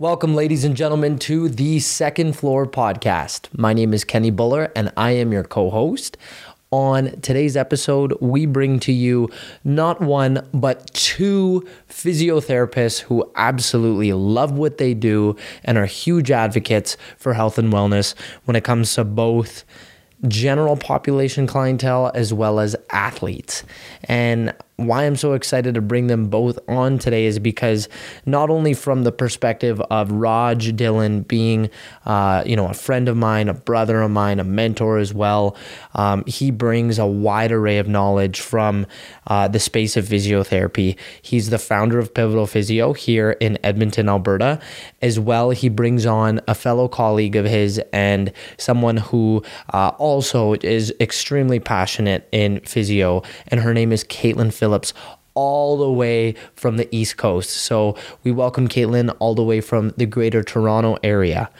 [0.00, 3.48] Welcome, ladies and gentlemen, to the Second Floor Podcast.
[3.52, 6.16] My name is Kenny Buller, and I am your co host.
[6.70, 9.28] On today's episode, we bring to you
[9.62, 16.96] not one, but two physiotherapists who absolutely love what they do and are huge advocates
[17.18, 18.14] for health and wellness
[18.46, 19.66] when it comes to both
[20.28, 23.64] general population clientele as well as athletes.
[24.04, 24.54] And
[24.86, 27.88] why I'm so excited to bring them both on today is because
[28.26, 31.70] not only from the perspective of Raj Dhillon being,
[32.06, 35.56] uh, you know, a friend of mine, a brother of mine, a mentor as well,
[35.94, 38.86] um, he brings a wide array of knowledge from
[39.26, 40.96] uh, the space of physiotherapy.
[41.22, 44.60] He's the founder of Pivotal Physio here in Edmonton, Alberta.
[45.02, 49.42] As well, he brings on a fellow colleague of his and someone who
[49.72, 54.69] uh, also is extremely passionate in physio, and her name is Kaitlin Phillips.
[54.70, 54.94] Phillips
[55.34, 57.50] all the way from the East Coast.
[57.50, 61.50] So we welcome Kaitlin all the way from the greater Toronto area.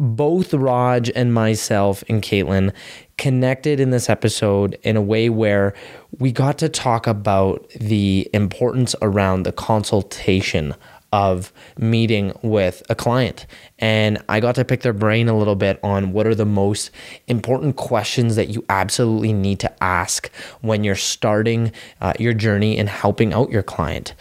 [0.00, 2.72] Both Raj and myself and Kaitlin
[3.18, 5.74] connected in this episode in a way where
[6.18, 10.74] we got to talk about the importance around the consultation
[11.12, 13.46] of meeting with a client.
[13.80, 16.90] And I got to pick their brain a little bit on what are the most
[17.26, 22.86] important questions that you absolutely need to ask when you're starting uh, your journey in
[22.86, 24.14] helping out your client.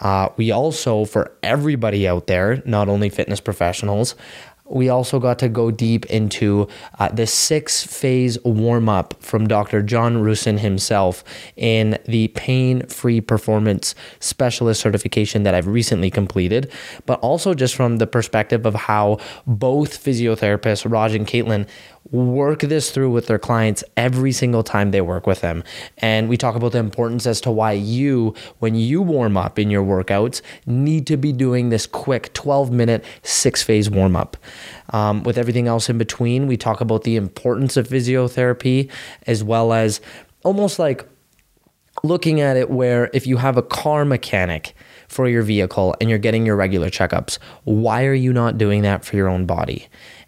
[0.00, 4.16] Uh, we also, for everybody out there, not only fitness professionals,
[4.66, 6.68] we also got to go deep into
[6.98, 9.82] uh, the six phase warm up from Dr.
[9.82, 11.24] John Rusin himself
[11.56, 16.70] in the pain free performance specialist certification that I've recently completed,
[17.06, 21.68] but also just from the perspective of how both physiotherapists, Raj and Kaitlin,
[22.12, 25.64] work this through with their clients every single time they work with them.
[25.98, 29.70] And we talk about the importance as to why you, when you warm up in
[29.70, 34.36] your workouts, need to be doing this quick 12 minute, six phase warm up.
[34.90, 38.90] Um, with everything else in between, we talk about the importance of physiotherapy
[39.26, 40.00] as well as
[40.44, 41.08] almost like
[42.04, 44.74] looking at it where if you have a car mechanic,
[45.12, 49.04] for your vehicle and you're getting your regular checkups, why are you not doing that
[49.04, 49.86] for your own body?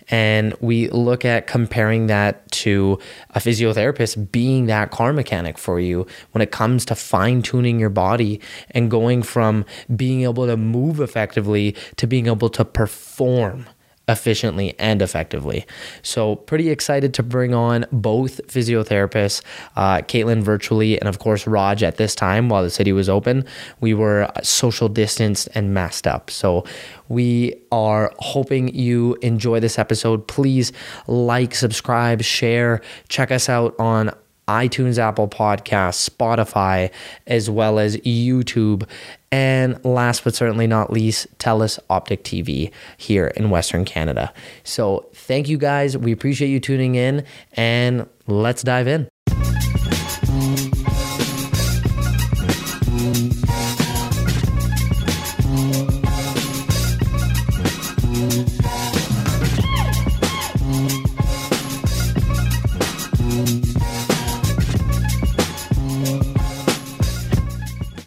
[0.09, 2.99] And we look at comparing that to
[3.31, 7.91] a physiotherapist being that car mechanic for you when it comes to fine tuning your
[7.91, 9.65] body and going from
[9.95, 13.67] being able to move effectively to being able to perform
[14.09, 15.67] efficiently and effectively.
[16.03, 19.43] So, pretty excited to bring on both physiotherapists,
[19.77, 23.45] uh, Kaitlin virtually, and of course, Raj at this time while the city was open.
[23.81, 26.31] We were social distanced and masked up.
[26.31, 26.65] So,
[27.09, 30.27] we are hoping you enjoy this episode.
[30.29, 30.73] Please
[31.07, 34.11] like, subscribe, share, check us out on
[34.49, 36.91] iTunes, Apple Podcasts, Spotify,
[37.27, 38.87] as well as YouTube.
[39.35, 44.33] And last but certainly not least, TELUS Optic TV here in Western Canada.
[44.63, 45.99] So thank you guys.
[45.99, 47.25] We appreciate you tuning in
[47.55, 49.09] and let's dive in.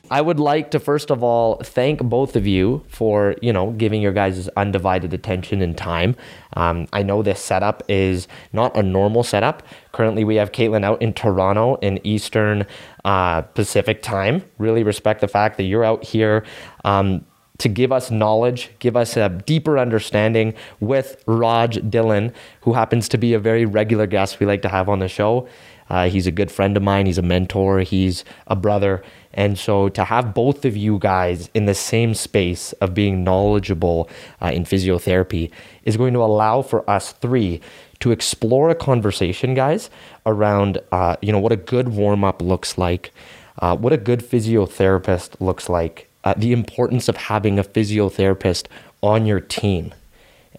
[0.09, 4.01] I would like to first of all thank both of you for you know giving
[4.01, 6.15] your guys' undivided attention and time.
[6.53, 9.63] Um, I know this setup is not a normal setup.
[9.91, 12.65] Currently, we have Kaitlin out in Toronto in Eastern
[13.03, 14.43] uh, Pacific time.
[14.57, 16.45] Really respect the fact that you're out here.
[16.85, 17.25] Um,
[17.57, 22.31] to give us knowledge, give us a deeper understanding with Raj Dhillon,
[22.61, 25.47] who happens to be a very regular guest we like to have on the show.
[25.89, 27.05] Uh, he's a good friend of mine.
[27.05, 27.79] He's a mentor.
[27.79, 29.03] He's a brother.
[29.37, 34.09] And so to have both of you guys in the same space of being knowledgeable
[34.41, 35.51] uh, in physiotherapy
[35.83, 37.61] is going to allow for us three
[37.99, 39.89] to explore a conversation, guys,
[40.25, 43.13] around uh, you know what a good warm up looks like,
[43.59, 48.65] uh, what a good physiotherapist looks like, uh, the importance of having a physiotherapist
[49.01, 49.93] on your team.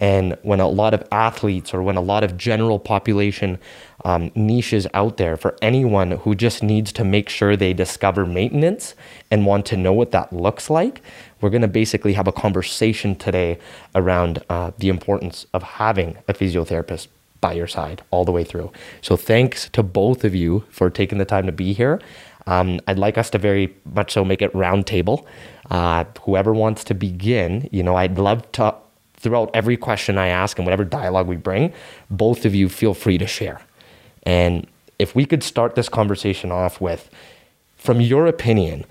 [0.00, 3.58] And when a lot of athletes or when a lot of general population
[4.04, 8.94] um, niches out there for anyone who just needs to make sure they discover maintenance
[9.30, 11.02] and want to know what that looks like,
[11.40, 13.58] we're going to basically have a conversation today
[13.94, 17.08] around uh, the importance of having a physiotherapist
[17.40, 18.72] by your side all the way through.
[19.00, 22.00] So thanks to both of you for taking the time to be here.
[22.46, 25.24] Um, I'd like us to very much so make it roundtable.
[25.70, 28.74] Uh, whoever wants to begin, you know, I'd love to
[29.18, 31.72] throughout every question I ask and whatever dialogue we bring,
[32.10, 33.60] both of you feel free to share.
[34.24, 34.66] And
[34.98, 37.10] if we could start this conversation off with,
[37.76, 38.84] from your opinion,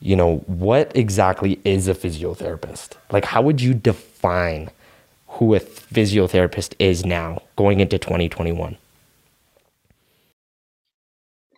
[0.00, 2.92] you know, what exactly is a physiotherapist?
[3.10, 4.70] Like, how would you define
[5.28, 8.76] who a physiotherapist is now going into 2021?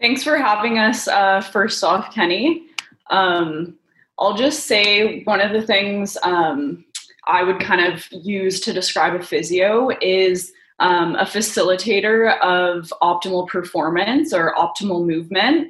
[0.00, 2.62] Thanks for having us, uh, first off, Kenny.
[3.10, 3.74] Um,
[4.18, 6.84] I'll just say one of the things um,
[7.28, 13.48] I would kind of use to describe a physio is um, a facilitator of optimal
[13.48, 15.68] performance or optimal movement.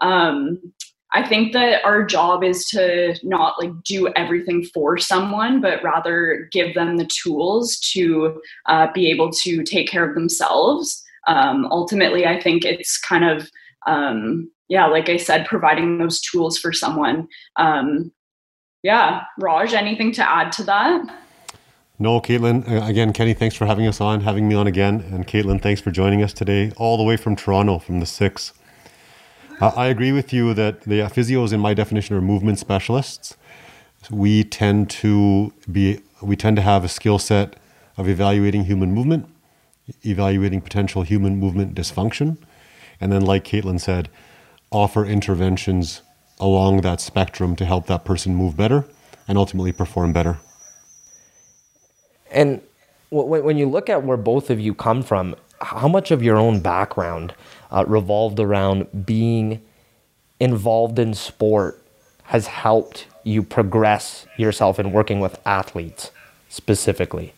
[0.00, 0.72] Um,
[1.12, 6.48] I think that our job is to not like do everything for someone, but rather
[6.52, 11.02] give them the tools to uh, be able to take care of themselves.
[11.26, 13.50] Um, ultimately, I think it's kind of
[13.86, 17.26] um, yeah, like I said, providing those tools for someone.
[17.56, 18.12] Um,
[18.82, 21.02] yeah, Raj, anything to add to that?
[21.98, 22.68] No, Kaitlin.
[22.70, 25.00] Uh, again, Kenny, thanks for having us on, having me on again.
[25.12, 28.52] And Kaitlin, thanks for joining us today, all the way from Toronto, from the six.
[29.60, 33.36] Uh, I agree with you that the physios, in my definition, are movement specialists.
[34.10, 37.56] We tend to be, we tend to have a skill set
[37.96, 39.26] of evaluating human movement,
[40.06, 42.36] evaluating potential human movement dysfunction,
[43.00, 44.08] and then, like Kaitlin said,
[44.70, 46.02] offer interventions
[46.40, 48.84] along that spectrum to help that person move better
[49.26, 50.38] and ultimately perform better.
[52.30, 52.60] And
[53.10, 56.60] when you look at where both of you come from, how much of your own
[56.60, 57.34] background
[57.70, 59.60] uh, revolved around being
[60.40, 61.82] involved in sport
[62.24, 66.10] has helped you progress yourself in working with athletes
[66.48, 67.32] specifically.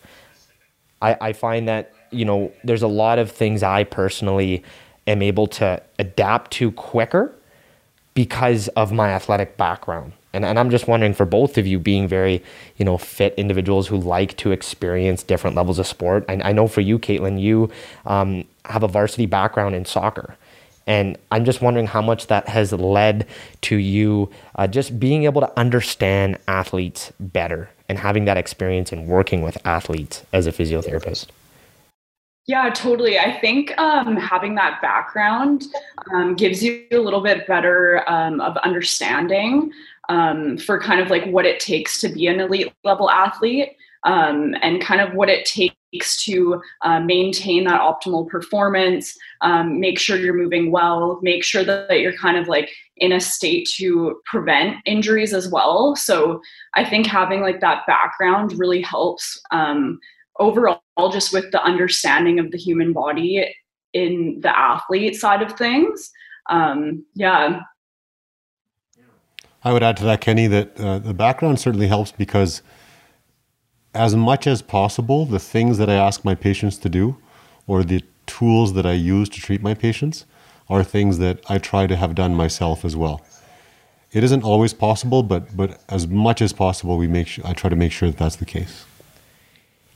[1.01, 4.63] I, I find that, you know, there's a lot of things I personally
[5.07, 7.35] am able to adapt to quicker
[8.21, 10.13] because of my athletic background.
[10.35, 12.43] And, and I'm just wondering for both of you being very,
[12.77, 16.27] you know, fit individuals who like to experience different levels of sport.
[16.29, 17.71] I, I know for you, Kaitlin, you
[18.05, 20.37] um, have a varsity background in soccer.
[20.87, 23.27] And I'm just wondering how much that has led
[23.63, 29.07] to you uh, just being able to understand athletes better and having that experience in
[29.07, 31.29] working with athletes as a physiotherapist.
[32.47, 33.19] Yeah, totally.
[33.19, 35.67] I think um, having that background
[36.13, 39.71] um, gives you a little bit better um, of understanding
[40.09, 44.55] um, for kind of like what it takes to be an elite level athlete um,
[44.63, 50.17] and kind of what it takes to uh, maintain that optimal performance, um, make sure
[50.17, 54.21] you're moving well, make sure that, that you're kind of like in a state to
[54.25, 55.95] prevent injuries as well.
[55.97, 56.41] So
[56.75, 60.01] I think having like that background really helps um,
[60.39, 60.81] overall
[61.13, 63.55] just with the understanding of the human body
[63.93, 66.11] in the athlete side of things.
[66.49, 67.61] Um, yeah.
[69.63, 72.63] I would add to that, Kenny, that uh, the background certainly helps because
[73.95, 77.17] as much as possible, the things that I ask my patients to do
[77.67, 80.25] or the tools that I use to treat my patients
[80.69, 83.21] are things that I try to have done myself as well.
[84.13, 87.71] It isn't always possible, but but as much as possible, we make sure, I try
[87.71, 88.85] to make sure that that's the case.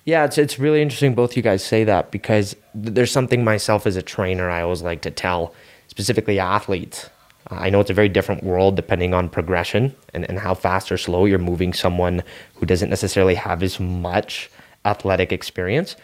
[0.04, 3.96] Yeah, it's it's really interesting both you guys say that because there's something myself as
[3.96, 5.54] a trainer I always like to tell,
[5.88, 7.08] specifically athletes.
[7.50, 10.92] Uh, I know it's a very different world depending on progression and, and how fast
[10.92, 12.22] or slow you're moving someone
[12.56, 14.50] who doesn't necessarily have as much
[14.84, 15.96] athletic experience.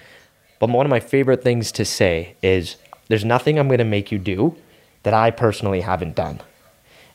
[0.58, 2.76] But one of my favorite things to say is
[3.08, 4.56] there's nothing I'm going to make you do
[5.02, 6.40] that I personally haven't done.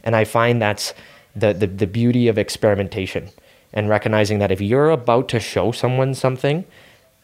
[0.04, 0.94] And I find that's
[1.36, 3.32] the, the, the beauty of experimentation
[3.76, 6.66] and recognizing that if you're about to show someone something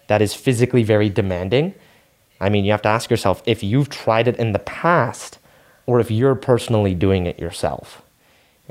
[0.07, 1.73] that is physically very demanding,
[2.39, 5.39] I mean, you have to ask yourself if you've tried it in the past
[5.85, 8.01] or if you're personally doing it yourself.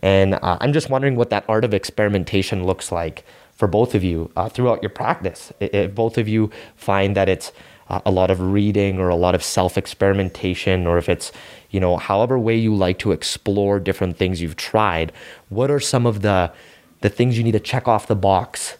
[0.03, 4.03] And uh, I'm just wondering what that art of experimentation looks like for both of
[4.03, 5.53] you uh, throughout your practice.
[5.61, 7.53] If both of you find that it's
[7.89, 11.33] uh, a lot of reading or a lot of self experimentation, or if it's,
[11.71, 15.13] you know, however way you like to explore different things you've tried,
[15.49, 16.51] what are some of the,
[17.01, 18.77] the things you need to check off the box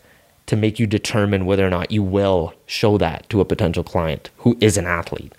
[0.47, 4.31] to make you determine whether or not you will show that to a potential client
[4.39, 5.33] who is an athlete?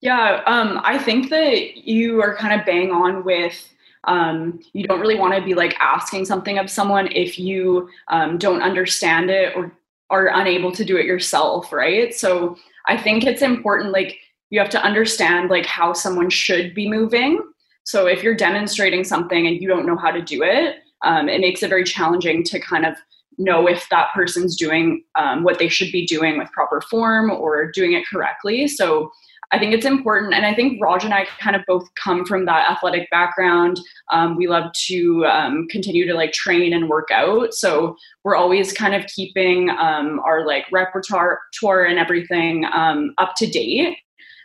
[0.00, 3.68] Yeah, um, I think that you are kind of bang on with.
[4.04, 8.38] Um, you don't really want to be like asking something of someone if you um,
[8.38, 9.72] don't understand it or
[10.10, 12.14] are unable to do it yourself, right?
[12.14, 12.56] So
[12.86, 14.18] I think it's important, like
[14.50, 17.42] you have to understand like how someone should be moving.
[17.88, 20.76] So if you're demonstrating something and you don't know how to do it,
[21.06, 22.94] um, it makes it very challenging to kind of
[23.38, 27.72] know if that person's doing um, what they should be doing with proper form or
[27.72, 28.68] doing it correctly.
[28.68, 29.10] So
[29.52, 30.34] I think it's important.
[30.34, 33.80] And I think Raj and I kind of both come from that athletic background.
[34.12, 37.54] Um, we love to um, continue to like train and work out.
[37.54, 43.46] So we're always kind of keeping um, our like repertoire and everything um, up to
[43.46, 43.96] date.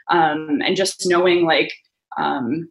[0.09, 1.73] Um, and just knowing like
[2.17, 2.69] um,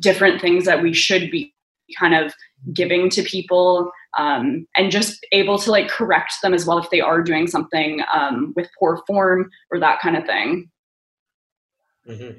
[0.00, 1.54] different things that we should be
[1.98, 2.32] kind of
[2.72, 7.00] giving to people um, and just able to like correct them as well if they
[7.00, 10.70] are doing something um, with poor form or that kind of thing.
[12.08, 12.38] Mm-hmm.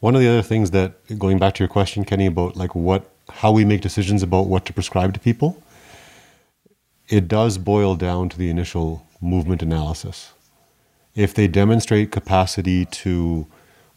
[0.00, 3.08] One of the other things that, going back to your question, Kenny, about like what,
[3.28, 5.62] how we make decisions about what to prescribe to people,
[7.08, 10.32] it does boil down to the initial movement analysis.
[11.14, 13.46] If they demonstrate capacity to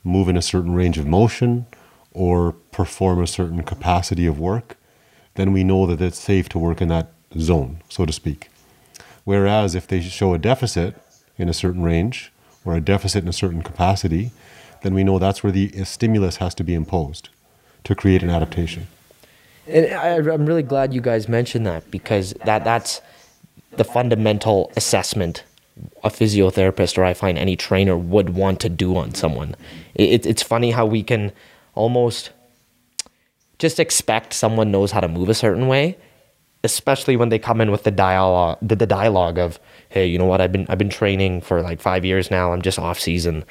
[0.05, 1.65] move in a certain range of motion
[2.13, 4.77] or perform a certain capacity of work,
[5.33, 8.49] then we know that it's safe to work in that zone, so to speak.
[9.25, 10.95] Whereas if they show a deficit
[11.37, 12.31] in a certain range
[12.63, 14.31] or a deficit in a certain capacity,
[14.83, 17.29] then we know that's where the stimulus has to be imposed
[17.83, 18.87] to create an adaptation.
[19.67, 23.01] And I, am really glad you guys mentioned that because that that's
[23.77, 25.43] the fundamental assessment
[26.03, 29.55] a physiotherapist or I find any trainer would want to do on someone.
[29.93, 31.31] It, it's funny how we can
[31.73, 32.31] almost
[33.59, 35.97] just expect someone knows how to move a certain way,
[36.63, 40.25] especially when they come in with the dialogue, the, the dialogue of, hey, you know
[40.25, 40.41] what?
[40.41, 42.53] I've been I've been training for like five years now.
[42.53, 43.43] I'm just off season.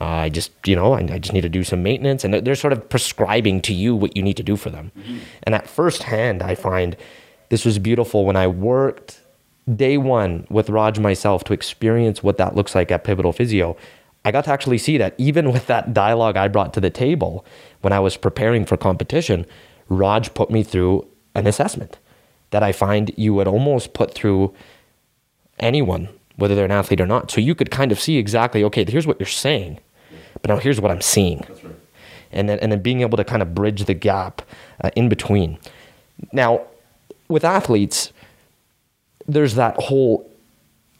[0.00, 2.54] Uh, I just you know I, I, just need to do some maintenance, and they're
[2.54, 4.90] sort of prescribing to you what you need to do for them.
[4.98, 5.18] Mm-hmm.
[5.44, 6.96] And at first hand, I find
[7.50, 9.21] this was beautiful when I worked
[9.76, 13.76] day one with Raj myself to experience what that looks like at Pivotal Physio.
[14.24, 17.44] I got to actually see that even with that dialogue I brought to the table
[17.80, 19.46] when I was preparing for competition,
[19.88, 21.98] Raj put me through an assessment
[22.50, 24.54] that I find you would almost put through
[25.58, 27.30] anyone, whether they're an athlete or not.
[27.30, 29.80] So you could kind of see exactly, okay, here's what you're saying,
[30.40, 31.38] but now here's what I'm seeing.
[31.38, 31.76] Right.
[32.30, 34.42] And then, and then being able to kind of bridge the gap
[34.82, 35.58] uh, in between.
[36.32, 36.62] Now,
[37.28, 38.12] with athletes,
[39.26, 40.28] there's that whole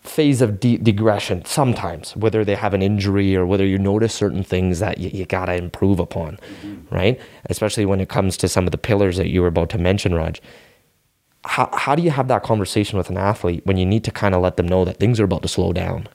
[0.02, 4.42] phase of de- digression sometimes, whether they have an injury or whether you notice certain
[4.42, 6.94] things that you, you got to improve upon, mm-hmm.
[6.94, 7.20] right?
[7.46, 10.14] Especially when it comes to some of the pillars that you were about to mention,
[10.14, 10.42] Raj.
[11.44, 14.34] How, how do you have that conversation with an athlete when you need to kind
[14.34, 16.08] of let them know that things are about to slow down?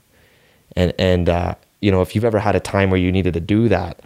[0.75, 3.39] And, and uh, you know, if you've ever had a time where you needed to
[3.39, 4.01] do that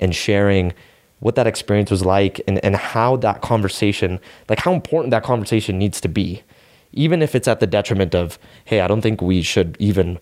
[0.00, 0.72] and sharing
[1.20, 5.78] what that experience was like and, and how that conversation, like how important that conversation
[5.78, 6.42] needs to be
[6.98, 10.18] even if it's at the detriment of, hey, I don't think we should even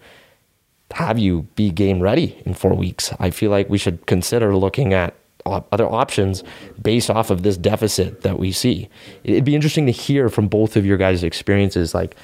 [0.92, 3.12] have you be game ready in four weeks.
[3.18, 5.14] I feel like we should consider looking at
[5.46, 6.44] other options
[6.82, 8.88] based off of this deficit that we see.
[9.24, 12.14] It'd be interesting to hear from both of your guys' experiences, like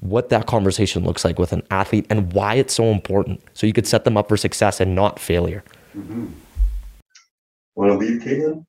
[0.00, 3.42] what that conversation looks like with an athlete and why it's so important.
[3.54, 5.64] So you could set them up for success and not failure.
[5.96, 6.26] Mm-hmm.
[7.74, 8.64] Want to lead, Kaitlin?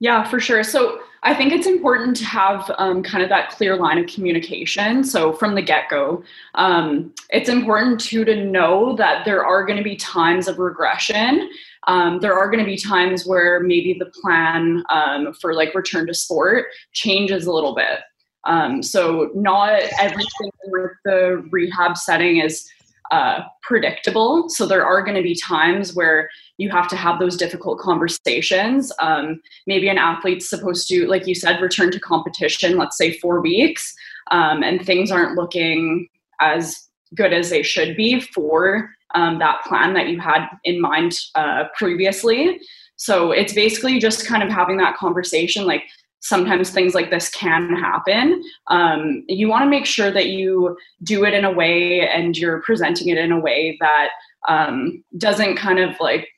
[0.00, 0.62] Yeah, for sure.
[0.62, 5.02] So I think it's important to have um, kind of that clear line of communication.
[5.02, 6.22] So from the get go,
[6.54, 11.50] um, it's important too to know that there are going to be times of regression.
[11.86, 16.06] Um, there are going to be times where maybe the plan um, for like return
[16.06, 18.00] to sport changes a little bit.
[18.44, 22.68] Um, so not everything with the rehab setting is
[23.10, 24.48] uh, predictable.
[24.48, 28.92] So there are going to be times where you have to have those difficult conversations.
[29.00, 33.40] Um, maybe an athlete's supposed to, like you said, return to competition, let's say four
[33.40, 33.94] weeks,
[34.30, 36.08] um, and things aren't looking
[36.40, 41.16] as good as they should be for um, that plan that you had in mind
[41.34, 42.60] uh, previously.
[42.96, 45.84] So it's basically just kind of having that conversation like,
[46.20, 48.42] sometimes things like this can happen.
[48.66, 52.60] Um, you want to make sure that you do it in a way and you're
[52.62, 54.08] presenting it in a way that
[54.48, 56.28] um, doesn't kind of like,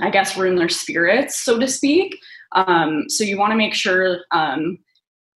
[0.00, 2.18] I guess, ruin their spirits, so to speak.
[2.52, 4.78] Um, so you want to make sure um,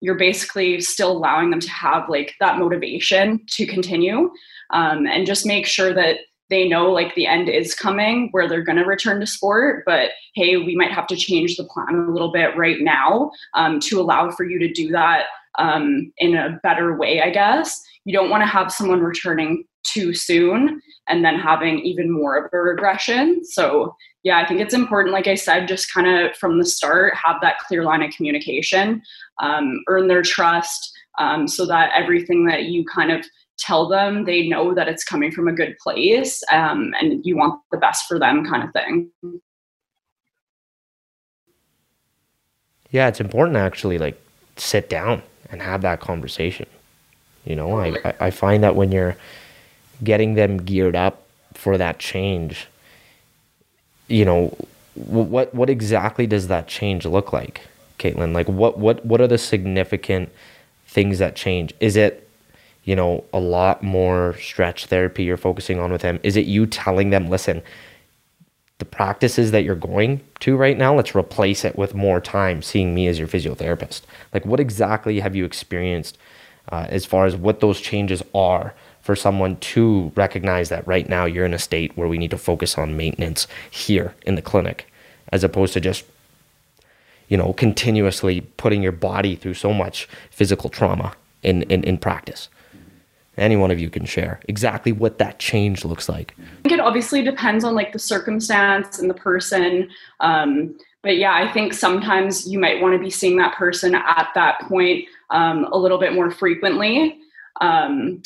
[0.01, 4.31] you're basically still allowing them to have like that motivation to continue.
[4.73, 8.65] Um, and just make sure that they know like the end is coming where they're
[8.65, 12.11] going to return to sport but hey we might have to change the plan a
[12.11, 15.27] little bit right now um, to allow for you to do that
[15.61, 17.81] um, in a better way i guess.
[18.05, 22.51] You don't want to have someone returning too soon and then having even more of
[22.53, 23.45] a regression.
[23.45, 27.15] So yeah i think it's important like i said just kind of from the start
[27.15, 29.03] have that clear line of communication
[29.43, 33.25] um, earn their trust um, so that everything that you kind of
[33.59, 37.61] tell them they know that it's coming from a good place um, and you want
[37.71, 39.11] the best for them kind of thing.
[42.91, 44.21] Yeah it's important to actually like
[44.57, 46.67] sit down and have that conversation.
[47.45, 49.17] You know I, I find that when you're
[50.03, 52.67] getting them geared up for that change
[54.11, 54.57] you know
[54.95, 57.63] what what exactly does that change look like
[57.99, 60.29] kaitlin like what what what are the significant
[60.87, 62.27] things that change is it
[62.85, 66.19] you know, a lot more stretch therapy you're focusing on with them?
[66.23, 67.63] Is it you telling them, listen,
[68.79, 72.95] the practices that you're going to right now, let's replace it with more time seeing
[72.95, 74.03] me as your physiotherapist.
[74.33, 76.17] Like, what exactly have you experienced
[76.73, 81.25] uh, as far as what those changes are for someone to recognize that right now
[81.25, 84.91] you're in a state where we need to focus on maintenance here in the clinic,
[85.33, 86.05] as opposed to just,
[87.29, 92.49] you know, continuously putting your body through so much physical trauma in, in, in practice?
[93.41, 96.35] any one of you can share exactly what that change looks like.
[96.39, 99.89] I think it obviously depends on like the circumstance and the person.
[100.21, 104.29] Um, but yeah, I think sometimes you might want to be seeing that person at
[104.35, 107.19] that point um, a little bit more frequently.
[107.61, 108.23] Um,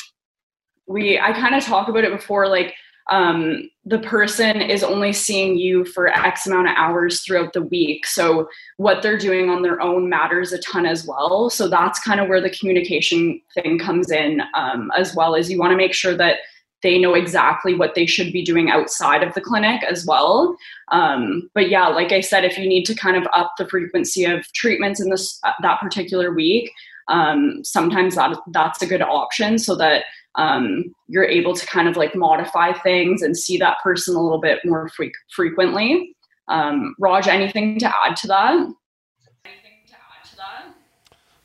[0.87, 2.75] we I kind of talk about it before, like
[3.11, 8.05] um, the person is only seeing you for X amount of hours throughout the week.
[8.07, 11.49] So what they're doing on their own matters a ton as well.
[11.51, 15.59] So that's kind of where the communication thing comes in, um, as well as you
[15.59, 16.37] want to make sure that
[16.81, 20.55] they know exactly what they should be doing outside of the clinic as well.
[20.91, 24.23] Um, but yeah, like I said, if you need to kind of up the frequency
[24.23, 26.71] of treatments in this uh, that particular week,
[27.07, 30.03] um, sometimes that that's a good option so that
[30.35, 34.41] um, you're able to kind of like modify things and see that person a little
[34.41, 36.15] bit more fre- frequently.
[36.47, 38.67] Um, Raj, anything to add to that?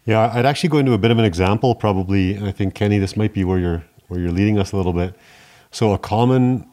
[0.07, 1.75] Yeah, I'd actually go into a bit of an example.
[1.75, 4.93] Probably, I think Kenny, this might be where you're where you're leading us a little
[4.93, 5.15] bit.
[5.71, 6.69] So, a common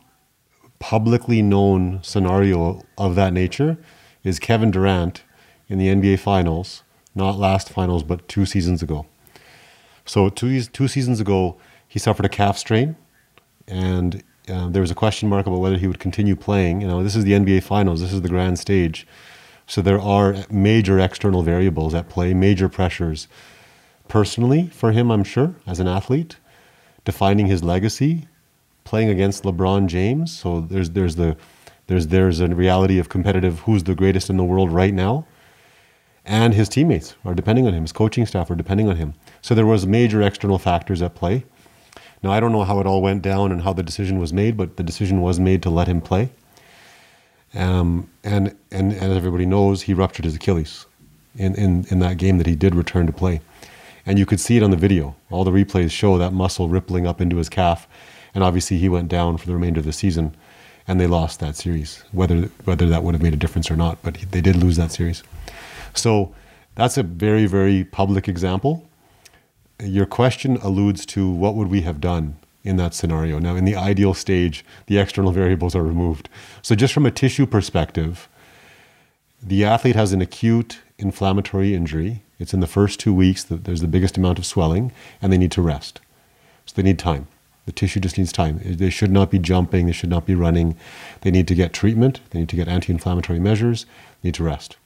[0.79, 3.77] publicly known scenario of that nature
[4.23, 5.23] is Kevin Durant
[5.67, 6.83] in the NBA Finals,
[7.17, 9.05] not last finals, but two seasons ago.
[10.05, 11.57] So, two two seasons ago
[11.87, 12.95] he suffered a calf strain,
[13.67, 16.81] and uh, there was a question mark about whether he would continue playing.
[16.81, 18.01] You know, this is the NBA Finals.
[18.01, 19.05] This is the grand stage,
[19.65, 23.27] so there are major external variables at play, major pressures.
[24.07, 26.37] Personally, for him, I'm sure, as an athlete,
[27.03, 28.27] defining his legacy,
[28.85, 30.37] playing against LeBron James.
[30.37, 31.35] So there's there's the
[31.87, 35.25] there's there's a reality of competitive who's the greatest in the world right now
[36.27, 39.55] and his teammates are depending on him his coaching staff are depending on him so
[39.55, 41.43] there was major external factors at play
[42.23, 44.57] now, I don't know how it all went down and how the decision was made,
[44.57, 46.29] but the decision was made to let him play.
[47.53, 50.85] Um, and, and, as everybody knows, he ruptured his Achilles
[51.35, 53.41] in, in, in that game that he did return to play.
[54.05, 55.15] And you could see it on the video.
[55.29, 57.87] All the replays show that muscle rippling up into his calf.
[58.33, 60.35] And obviously, he went down for the remainder of the season,
[60.87, 62.03] and they lost that series.
[62.11, 64.91] Whether whether that would have made a difference or not, but they did lose that
[64.91, 65.23] series.
[65.97, 66.33] So
[66.75, 68.87] that's a very very public example
[69.81, 73.39] your question alludes to what would we have done in that scenario.
[73.39, 76.29] Now, in the ideal stage, the external variables are removed.
[76.61, 78.27] So, just from a tissue perspective,
[79.41, 82.23] the athlete has an acute inflammatory injury.
[82.39, 85.37] It's in the first two weeks that there's the biggest amount of swelling, and they
[85.37, 86.01] need to rest.
[86.65, 87.27] So, they need time.
[87.65, 88.59] The tissue just needs time.
[88.63, 90.75] They should not be jumping, they should not be running.
[91.21, 93.85] They need to get treatment, they need to get anti inflammatory measures,
[94.21, 94.77] they need to rest.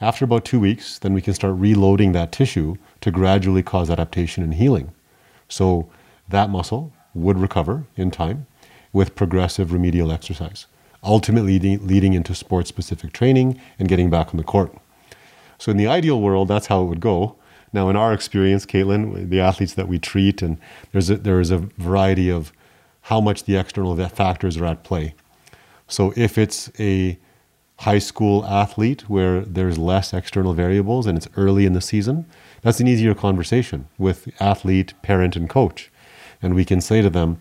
[0.00, 4.44] After about two weeks, then we can start reloading that tissue to gradually cause adaptation
[4.44, 4.92] and healing.
[5.48, 5.90] So
[6.28, 8.46] that muscle would recover in time
[8.92, 10.66] with progressive remedial exercise,
[11.02, 14.74] ultimately leading into sport specific training and getting back on the court.
[15.58, 17.34] So, in the ideal world, that's how it would go.
[17.72, 20.58] Now, in our experience, Kaitlin, the athletes that we treat, and
[20.92, 22.52] there's a, there is a variety of
[23.02, 25.14] how much the external factors are at play.
[25.88, 27.18] So, if it's a
[27.78, 32.26] high school athlete where there's less external variables and it's early in the season,
[32.62, 35.90] that's an easier conversation with athlete, parent, and coach.
[36.42, 37.40] And we can say to them,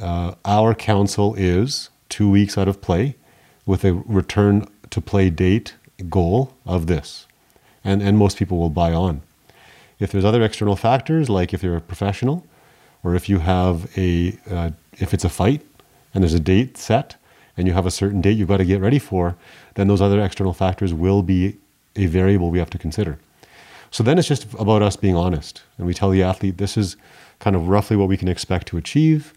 [0.00, 3.16] uh, our counsel is two weeks out of play
[3.64, 5.74] with a return to play date
[6.08, 7.26] goal of this.
[7.82, 9.22] And, and most people will buy on.
[9.98, 12.46] If there's other external factors, like if you're a professional,
[13.02, 15.62] or if you have a, uh, if it's a fight
[16.14, 17.16] and there's a date set,
[17.56, 19.36] and you have a certain date you've got to get ready for,
[19.74, 21.56] then those other external factors will be
[21.96, 23.18] a variable we have to consider.
[23.90, 25.62] So then it's just about us being honest.
[25.78, 26.96] And we tell the athlete this is
[27.38, 29.32] kind of roughly what we can expect to achieve.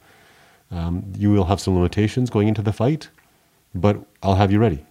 [0.71, 3.09] Um, you will have some limitations going into the fight,
[3.73, 4.85] but I'll have you ready.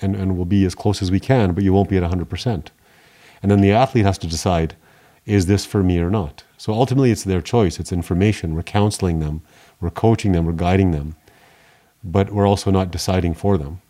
[0.00, 2.68] And, and we'll be as close as we can, but you won't be at 100%.
[3.42, 4.74] And then the athlete has to decide
[5.24, 6.42] is this for me or not?
[6.56, 8.56] So ultimately, it's their choice, it's information.
[8.56, 9.42] We're counseling them,
[9.80, 11.14] we're coaching them, we're guiding them
[12.02, 13.80] but we're also not deciding for them.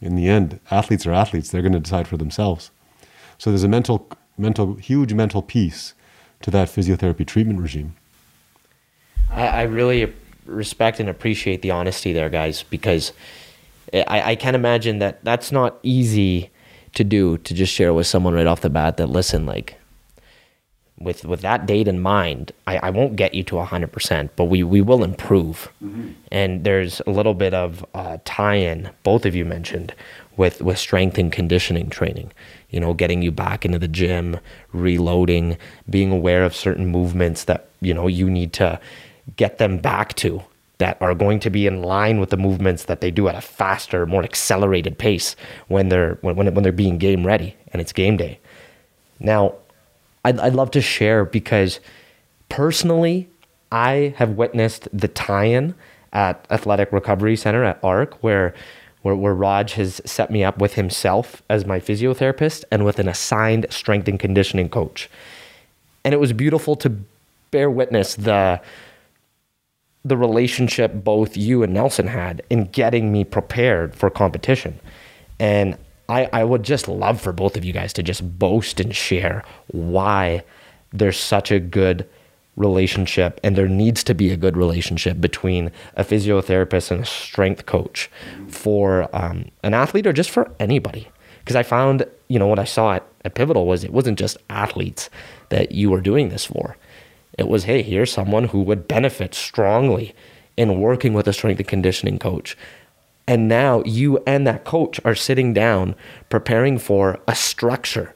[0.00, 2.70] In the end, athletes are athletes, they're going to decide for themselves.
[3.38, 5.94] So there's a mental, mental, huge mental piece
[6.42, 7.94] to that physiotherapy treatment regime.
[9.30, 10.12] I, I really
[10.44, 13.12] respect and appreciate the honesty there, guys, because
[13.94, 16.50] I, I can imagine that that's not easy
[16.94, 19.78] to do to just share with someone right off the bat that, listen, like,
[21.02, 24.44] with with that date in mind, I, I won't get you to hundred percent, but
[24.44, 25.70] we we will improve.
[25.82, 26.10] Mm-hmm.
[26.30, 28.90] And there's a little bit of uh, tie-in.
[29.02, 29.94] Both of you mentioned
[30.36, 32.32] with with strength and conditioning training.
[32.70, 34.38] You know, getting you back into the gym,
[34.72, 38.80] reloading, being aware of certain movements that you know you need to
[39.36, 40.42] get them back to
[40.78, 43.40] that are going to be in line with the movements that they do at a
[43.40, 45.36] faster, more accelerated pace
[45.68, 48.38] when they're when when, when they're being game ready and it's game day.
[49.20, 49.54] Now,
[50.24, 51.80] I'd, I'd love to share because
[52.48, 53.28] personally,
[53.70, 55.74] I have witnessed the tie-in
[56.12, 58.54] at Athletic Recovery Center at ARC where
[59.02, 63.08] where, where Raj has set me up with himself as my physiotherapist and with an
[63.08, 65.10] assigned strength and conditioning coach.
[66.04, 66.96] And it was beautiful to
[67.50, 68.60] bear witness the
[70.04, 74.80] the relationship both you and Nelson had in getting me prepared for competition.
[75.38, 75.76] And
[76.12, 79.44] I, I would just love for both of you guys to just boast and share
[79.68, 80.44] why
[80.92, 82.06] there's such a good
[82.54, 87.64] relationship and there needs to be a good relationship between a physiotherapist and a strength
[87.64, 88.10] coach
[88.48, 91.08] for um, an athlete or just for anybody.
[91.38, 94.36] Because i found you know what i saw at, at pivotal was it wasn't just
[94.50, 95.10] athletes
[95.48, 96.76] that you were doing this for.
[97.38, 100.14] It was hey here's someone who would benefit strongly
[100.58, 102.54] in working with a strength and conditioning coach
[103.26, 105.94] and now you and that coach are sitting down
[106.28, 108.14] preparing for a structure.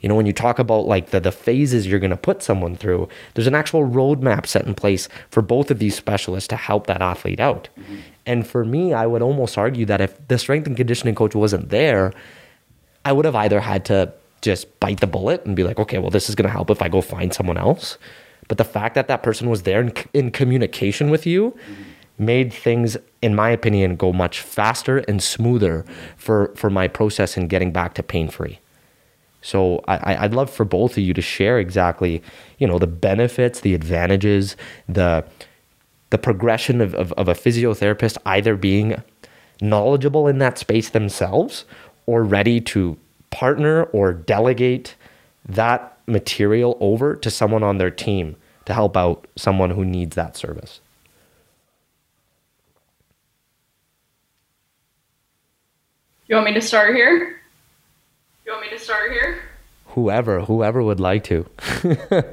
[0.00, 2.76] You know, when you talk about like the, the phases you're going to put someone
[2.76, 6.88] through, there's an actual roadmap set in place for both of these specialists to help
[6.88, 7.68] that athlete out.
[7.78, 7.96] Mm-hmm.
[8.26, 11.68] And for me, I would almost argue that if the strength and conditioning coach wasn't
[11.68, 12.12] there,
[13.04, 14.12] I would have either had to
[14.42, 16.82] just bite the bullet and be like, okay, well, this is going to help if
[16.82, 17.96] I go find someone else.
[18.48, 22.52] But the fact that that person was there in, in communication with you, mm-hmm made
[22.52, 25.84] things, in my opinion, go much faster and smoother
[26.16, 28.58] for, for my process in getting back to pain free.
[29.40, 32.22] So I, I'd love for both of you to share exactly,
[32.58, 34.56] you know, the benefits, the advantages,
[34.88, 35.24] the
[36.10, 39.02] the progression of, of, of a physiotherapist either being
[39.62, 41.64] knowledgeable in that space themselves
[42.04, 42.98] or ready to
[43.30, 44.94] partner or delegate
[45.48, 50.36] that material over to someone on their team to help out someone who needs that
[50.36, 50.80] service.
[56.32, 57.42] You want me to start here?
[58.46, 59.42] You want me to start here?
[59.88, 61.44] Whoever, whoever would like to.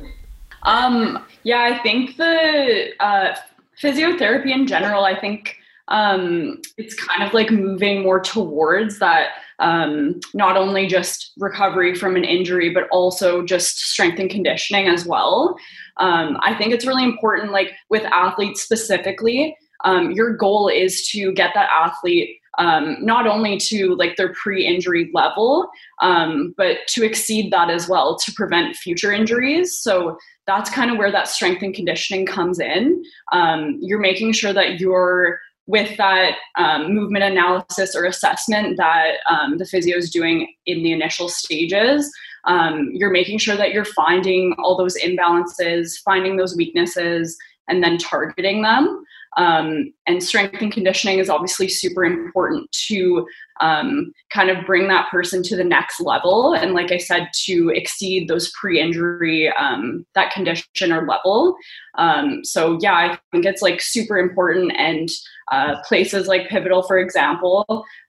[0.63, 3.35] um, yeah, I think the uh,
[3.83, 5.57] physiotherapy in general, I think
[5.89, 12.15] um, it's kind of like moving more towards that um, not only just recovery from
[12.15, 15.57] an injury, but also just strength and conditioning as well.
[15.97, 21.33] Um, I think it's really important, like with athletes specifically, um, your goal is to
[21.33, 25.69] get that athlete um, not only to like their pre-injury level,
[26.01, 29.79] um, but to exceed that as well to prevent future injuries.
[29.79, 33.01] So that's kind of where that strength and conditioning comes in.
[33.31, 39.57] Um, you're making sure that you're with that um, movement analysis or assessment that um,
[39.57, 42.11] the physio is doing in the initial stages.
[42.45, 47.99] Um, you're making sure that you're finding all those imbalances, finding those weaknesses, and then
[47.99, 49.03] targeting them.
[49.37, 53.27] Um, and strength and conditioning is obviously super important to
[53.61, 56.53] um, kind of bring that person to the next level.
[56.53, 61.55] And like I said, to exceed those pre injury, um, that condition or level.
[61.97, 64.71] Um, so, yeah, I think it's like super important.
[64.77, 65.09] And
[65.51, 67.65] uh, places like Pivotal, for example,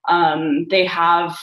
[0.09, 1.37] um, they have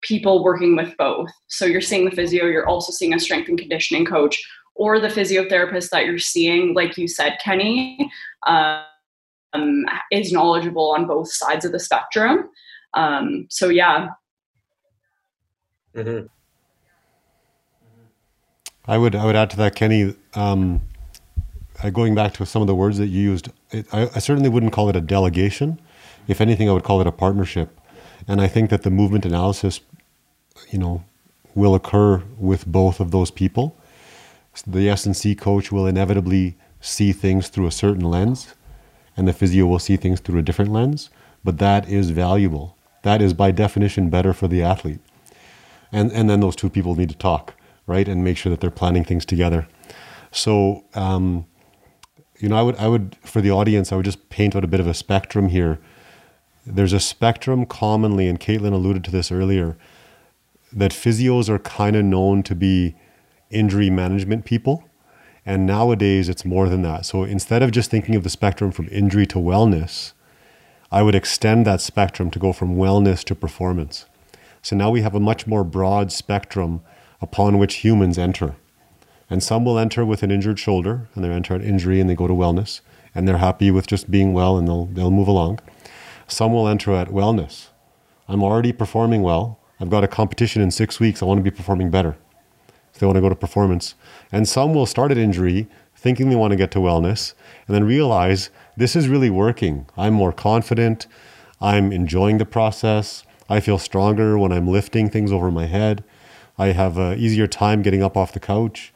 [0.00, 1.28] people working with both.
[1.48, 4.40] So, you're seeing the physio, you're also seeing a strength and conditioning coach
[4.78, 8.10] or the physiotherapist that you're seeing, like you said, Kenny,
[8.46, 12.48] um, is knowledgeable on both sides of the spectrum.
[12.94, 14.10] Um, so, yeah.
[15.94, 16.26] Mm-hmm.
[18.86, 20.14] I would I would add to that, Kenny.
[20.34, 20.80] Um,
[21.82, 24.48] uh, going back to some of the words that you used, it, I, I certainly
[24.48, 25.80] wouldn't call it a delegation.
[26.26, 27.78] If anything, I would call it a partnership.
[28.26, 29.80] And I think that the movement analysis,
[30.70, 31.04] you know,
[31.54, 33.76] will occur with both of those people
[34.66, 38.54] the S&C coach will inevitably see things through a certain lens,
[39.16, 41.10] and the physio will see things through a different lens.
[41.44, 42.76] But that is valuable.
[43.02, 45.00] That is by definition better for the athlete.
[45.92, 47.54] And and then those two people need to talk,
[47.86, 49.66] right, and make sure that they're planning things together.
[50.30, 51.46] So, um,
[52.38, 54.68] you know, I would I would for the audience, I would just paint out a
[54.68, 55.78] bit of a spectrum here.
[56.66, 59.78] There's a spectrum commonly, and Kaitlin alluded to this earlier,
[60.72, 62.94] that physios are kind of known to be
[63.50, 64.84] injury management people.
[65.46, 67.06] And nowadays it's more than that.
[67.06, 70.12] So instead of just thinking of the spectrum from injury to wellness,
[70.90, 74.06] I would extend that spectrum to go from wellness to performance.
[74.62, 76.82] So now we have a much more broad spectrum
[77.20, 78.56] upon which humans enter.
[79.30, 82.14] And some will enter with an injured shoulder and they enter an injury and they
[82.14, 82.80] go to wellness
[83.14, 85.60] and they're happy with just being well and they'll, they'll move along.
[86.26, 87.68] Some will enter at wellness.
[88.28, 89.58] I'm already performing well.
[89.80, 91.22] I've got a competition in six weeks.
[91.22, 92.16] I want to be performing better.
[92.98, 93.94] They want to go to performance.
[94.32, 97.34] And some will start at injury thinking they want to get to wellness
[97.66, 99.86] and then realize this is really working.
[99.96, 101.06] I'm more confident.
[101.60, 103.24] I'm enjoying the process.
[103.48, 106.04] I feel stronger when I'm lifting things over my head.
[106.56, 108.92] I have an easier time getting up off the couch.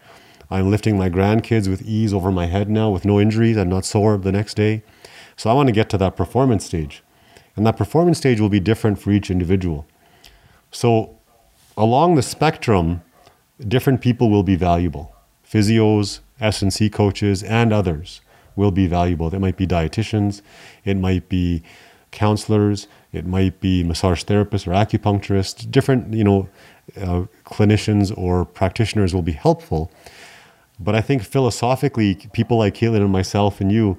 [0.50, 3.56] I'm lifting my grandkids with ease over my head now with no injuries.
[3.56, 4.82] I'm not sore the next day.
[5.36, 7.02] So I want to get to that performance stage.
[7.56, 9.86] And that performance stage will be different for each individual.
[10.70, 11.18] So
[11.76, 13.02] along the spectrum,
[13.68, 15.14] different people will be valuable.
[15.48, 18.20] Physios, S&C coaches, and others
[18.57, 19.31] will be valuable.
[19.31, 20.42] They might be dietitians,
[20.85, 21.62] it might be
[22.11, 25.70] counselors, it might be massage therapists or acupuncturists.
[25.70, 26.48] Different, you know,
[26.96, 29.90] uh, clinicians or practitioners will be helpful.
[30.79, 33.98] But I think philosophically, people like Kaitlin and myself and you,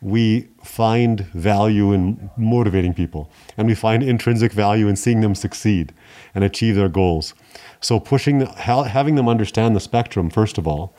[0.00, 5.92] we find value in motivating people and we find intrinsic value in seeing them succeed
[6.34, 7.34] and achieve their goals.
[7.80, 10.94] So, pushing, the, having them understand the spectrum, first of all,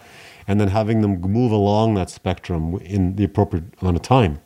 [0.47, 4.39] and then having them move along that spectrum in the appropriate amount of time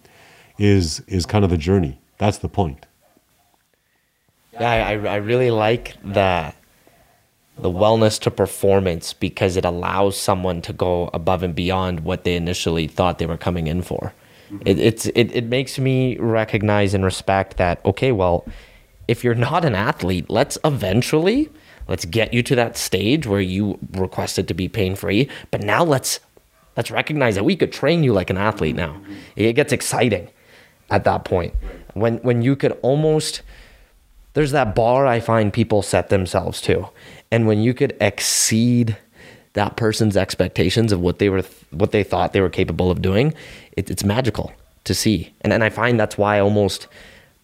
[0.57, 1.99] is, is kind of the journey.
[2.17, 2.85] That's the point.
[4.53, 6.55] Yeah, I, I really like that
[7.57, 12.35] the wellness to performance because it allows someone to go above and beyond what they
[12.35, 14.13] initially thought they were coming in for.
[14.49, 14.61] Mm-hmm.
[14.65, 18.45] It, it's it, it makes me recognize and respect that okay, well,
[19.07, 21.49] if you're not an athlete, let's eventually
[21.87, 25.29] let's get you to that stage where you requested to be pain free.
[25.51, 26.19] But now let's
[26.77, 29.01] let's recognize that we could train you like an athlete now.
[29.35, 30.29] It gets exciting
[30.89, 31.53] at that point.
[31.93, 33.41] When when you could almost
[34.33, 36.89] there's that bar I find people set themselves to.
[37.31, 38.97] And when you could exceed
[39.53, 43.33] that person's expectations of what they were what they thought they were capable of doing,
[43.73, 44.51] it, it's magical
[44.85, 45.33] to see.
[45.41, 46.87] And and I find that's why almost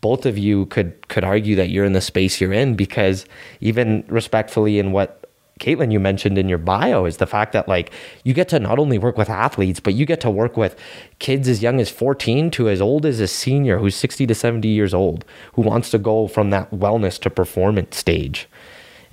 [0.02, 3.26] both of you could could argue that you're in the space you're in because
[3.62, 5.20] even respectfully in what
[5.60, 7.92] Kaitlin, you mentioned in your bio is the fact that like
[8.24, 10.76] you get to not only work with athletes, but you get to work with
[11.20, 14.68] kids as young as 14 to as old as a senior who's 60 to 70
[14.68, 18.48] years old who wants to go from that wellness to performance stage.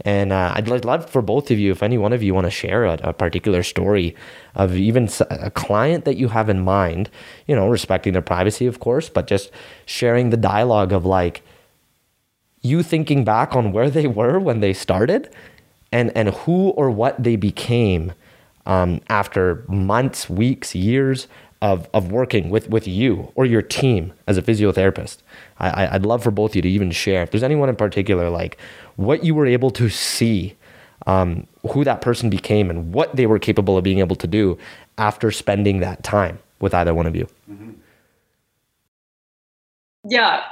[0.05, 2.51] And uh, I'd love for both of you, if any one of you want to
[2.51, 4.15] share a, a, particular story
[4.55, 7.09] of even a client that you have in mind,
[7.47, 9.51] you know, respecting their privacy, of course, but just
[9.87, 11.43] sharing the dialogue of like
[12.61, 15.31] you thinking back on where they were when they started
[15.93, 18.13] and and who or what they became
[18.67, 21.29] um, after months, weeks, years
[21.63, 25.19] of, of working with, with you or your team as a physiotherapist.
[25.59, 28.29] I, I'd love for both of you to even share, if there's anyone in particular,
[28.29, 28.59] like
[28.97, 30.55] what you were able to see,
[31.07, 34.59] um, who that person became, and what they were capable of being able to do
[34.99, 37.27] after spending that time with either one of you.
[37.51, 37.71] Mm-hmm.
[40.09, 40.43] Yeah,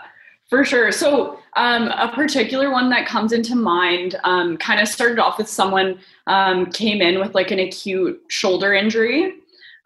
[0.48, 0.90] for sure.
[0.90, 5.48] So, um, a particular one that comes into mind um, kind of started off with
[5.48, 9.34] someone um, came in with like an acute shoulder injury.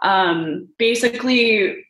[0.00, 1.84] Um, basically,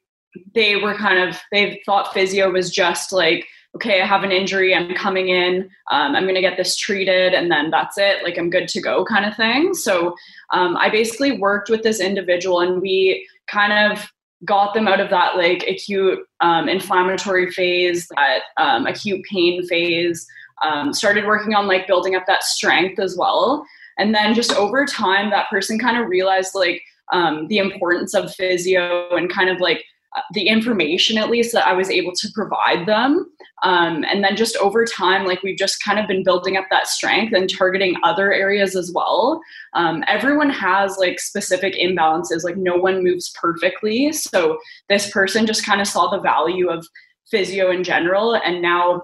[0.55, 4.75] they were kind of, they thought physio was just like, okay, I have an injury,
[4.75, 8.25] I'm coming in, um, I'm going to get this treated, and then that's it.
[8.25, 9.75] Like, I'm good to go, kind of thing.
[9.75, 10.15] So,
[10.53, 14.11] um, I basically worked with this individual and we kind of
[14.45, 20.27] got them out of that like acute um, inflammatory phase, that um, acute pain phase.
[20.61, 23.65] Um, started working on like building up that strength as well,
[23.97, 28.35] and then just over time, that person kind of realized like um, the importance of
[28.35, 29.85] physio and kind of like
[30.33, 33.31] the information at least that I was able to provide them.
[33.63, 36.87] Um, and then just over time, like we've just kind of been building up that
[36.87, 39.41] strength and targeting other areas as well.
[39.75, 44.13] Um, everyone has like specific imbalances, like no one moves perfectly.
[44.13, 46.87] So this person just kind of saw the value of
[47.31, 49.03] physio in general and now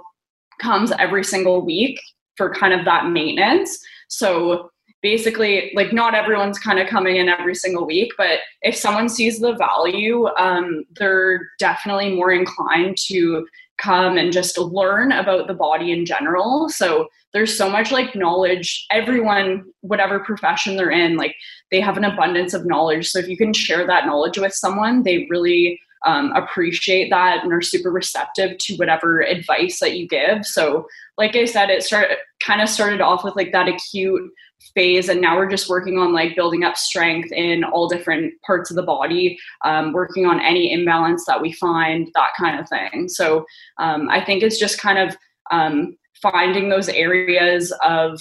[0.60, 2.00] comes every single week
[2.36, 3.78] for kind of that maintenance.
[4.08, 4.70] So
[5.04, 9.38] basically like not everyone's kind of coming in every single week but if someone sees
[9.38, 13.46] the value um, they're definitely more inclined to
[13.78, 16.68] come and just learn about the body in general.
[16.68, 18.86] So there's so much like knowledge.
[18.90, 21.34] Everyone whatever profession they're in like
[21.70, 23.08] they have an abundance of knowledge.
[23.08, 27.52] So if you can share that knowledge with someone they really um, appreciate that and
[27.52, 30.44] are super receptive to whatever advice that you give.
[30.44, 30.86] So
[31.16, 34.30] like i said it started kind of started off with like that acute
[34.74, 38.70] phase and now we're just working on like building up strength in all different parts
[38.70, 43.08] of the body um, working on any imbalance that we find that kind of thing
[43.08, 43.44] so
[43.78, 45.16] um, i think it's just kind of
[45.50, 48.20] um, finding those areas of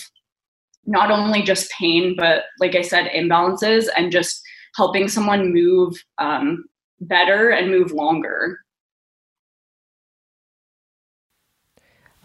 [0.86, 4.42] not only just pain, but like I said, imbalances and just
[4.76, 6.66] helping someone move um,
[7.00, 8.60] better and move longer.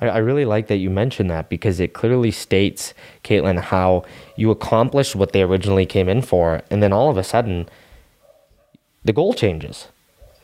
[0.01, 4.05] I, really like that you mentioned that because it clearly states, Kaitlin, how
[4.37, 7.69] you accomplished what they originally came in for, and then all of a sudden,
[9.05, 9.89] the goal changes,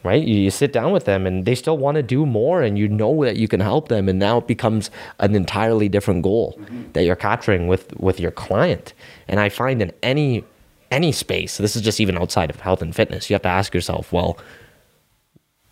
[0.02, 0.22] right?
[0.22, 2.88] You, you sit down with them, and they still want to do more, and you
[2.88, 4.90] know that you can help them, and now it becomes
[5.20, 6.90] an entirely different goal mm-hmm.
[6.92, 8.92] that you're capturing with with your client.
[9.28, 10.44] And I find in any
[10.90, 13.72] any space, this is just even outside of health and fitness, you have to ask
[13.72, 14.36] yourself, well,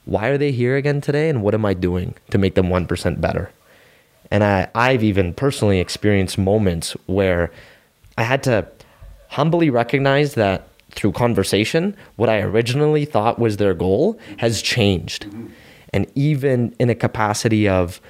[0.04, 2.86] why are they here again today, and what am I doing to make them one
[2.86, 3.50] percent better?
[4.32, 7.52] And I, I've even personally experienced moments where
[8.16, 8.66] I had to
[9.28, 15.26] humbly recognize that through conversation, what I originally thought was their goal has changed.
[15.26, 15.46] Mm-hmm.
[15.92, 18.00] And even in a capacity of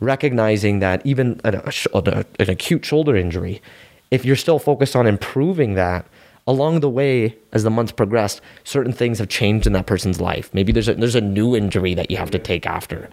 [0.00, 1.62] recognizing that even an,
[1.94, 3.62] an acute shoulder injury,
[4.10, 6.04] if you're still focused on improving that,
[6.48, 10.52] along the way, as the months progressed, certain things have changed in that person's life.
[10.52, 13.08] Maybe there's a, there's a new injury that you have to take after.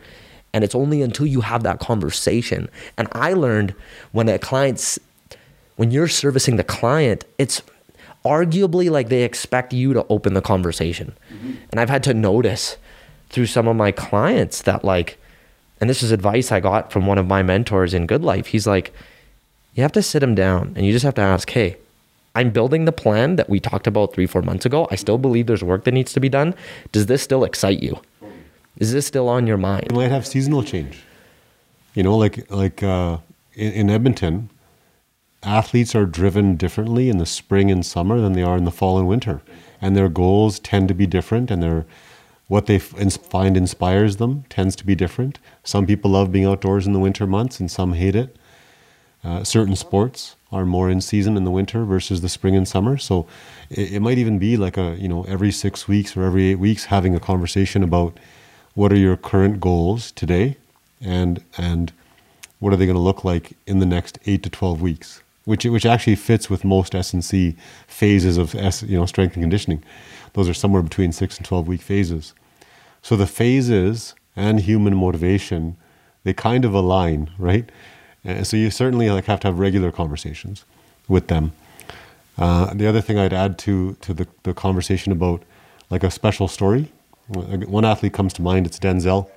[0.57, 2.67] And it's only until you have that conversation.
[2.97, 3.75] And I learned
[4.11, 4.97] when a client's,
[5.75, 7.61] when you're servicing the client, it's
[8.25, 11.13] arguably like they expect you to open the conversation.
[11.31, 11.51] Mm-hmm.
[11.69, 12.77] And I've had to notice
[13.29, 15.19] through some of my clients that, like,
[15.79, 18.47] and this is advice I got from one of my mentors in Good Life.
[18.47, 18.91] He's like,
[19.75, 21.77] you have to sit him down and you just have to ask, hey,
[22.33, 24.87] I'm building the plan that we talked about three, four months ago.
[24.89, 26.55] I still believe there's work that needs to be done.
[26.91, 28.01] Does this still excite you?
[28.77, 29.87] Is this still on your mind?
[29.89, 30.99] You might have seasonal change.
[31.93, 33.17] You know, like like uh,
[33.53, 34.49] in, in Edmonton,
[35.41, 38.99] athletes are driven differently in the spring and summer than they are in the fall
[38.99, 39.41] and winter,
[39.81, 41.85] and their goals tend to be different, and their
[42.47, 45.39] what they find inspires them tends to be different.
[45.63, 48.37] Some people love being outdoors in the winter months, and some hate it.
[49.23, 52.97] Uh, certain sports are more in season in the winter versus the spring and summer.
[52.97, 53.27] So
[53.69, 56.59] it, it, might even be like a you know every six weeks or every eight
[56.59, 58.17] weeks having a conversation about
[58.77, 60.55] what are your current goals today?
[61.01, 61.91] And and
[62.59, 65.23] what are they going to look like in the next 8 to 12 weeks?
[65.45, 67.55] Which which actually fits with most S&C
[67.87, 69.83] phases of S, you know strength and conditioning.
[70.33, 72.35] Those are somewhere between 6 and 12 week phases.
[73.01, 75.75] So the phases and human motivation
[76.23, 77.67] they kind of align right?
[78.23, 80.65] And so you certainly like have to have regular conversations
[81.07, 81.51] with them.
[82.37, 85.41] Uh, the other thing I'd add to to the, the conversation about
[85.89, 86.91] like a special story
[87.27, 89.29] one athlete comes to mind, it's Denzel.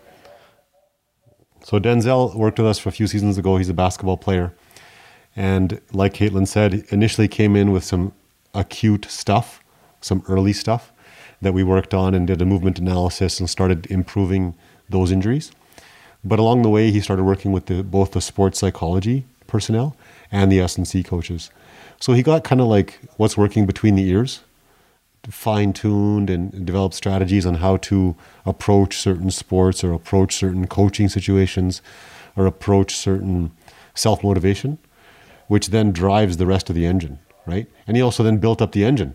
[1.65, 3.57] So Denzel worked with us for a few seasons ago.
[3.57, 4.53] He's a basketball player.
[5.37, 8.13] And like Kaitlin said, initially came in with some
[8.55, 9.63] acute stuff,
[10.01, 10.93] some early stuff
[11.41, 14.55] that we worked on and did a movement analysis and started improving
[14.89, 15.53] those injuries.
[16.25, 19.97] But along the way, he started working with the, both the sports psychology personnel
[20.31, 21.51] and the S&C coaches.
[21.99, 24.41] So he got kind of like what's working between the ears
[25.29, 31.09] fine tuned and develop strategies on how to approach certain sports or approach certain coaching
[31.09, 31.83] situations
[32.37, 33.51] or approach certain
[33.95, 34.79] self motivation,
[35.49, 37.69] which then drives the rest of the engine, right?
[37.87, 39.15] And he also then built up the engine,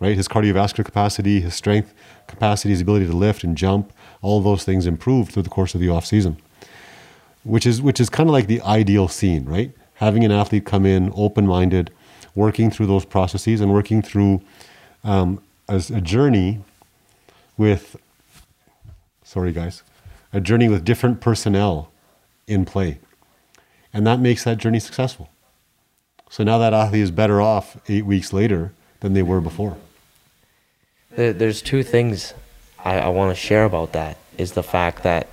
[0.00, 0.16] right?
[0.16, 1.94] His cardiovascular capacity, his strength
[2.26, 5.80] capacity, his ability to lift and jump, all those things improved through the course of
[5.80, 6.38] the off season.
[7.44, 9.72] Which is which is kind of like the ideal scene, right?
[9.94, 11.92] Having an athlete come in open minded,
[12.34, 14.42] working through those processes and working through
[15.06, 16.60] um, as a journey
[17.56, 17.96] with,
[19.22, 19.82] sorry guys,
[20.32, 21.90] a journey with different personnel
[22.46, 22.98] in play.
[23.94, 25.30] And that makes that journey successful.
[26.28, 29.78] So now that athlete is better off eight weeks later than they were before.
[31.10, 32.34] There's two things
[32.84, 35.28] I, I want to share about that is the fact that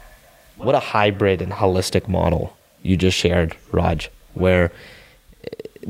[0.56, 4.72] what a hybrid and holistic model you just shared, Raj, where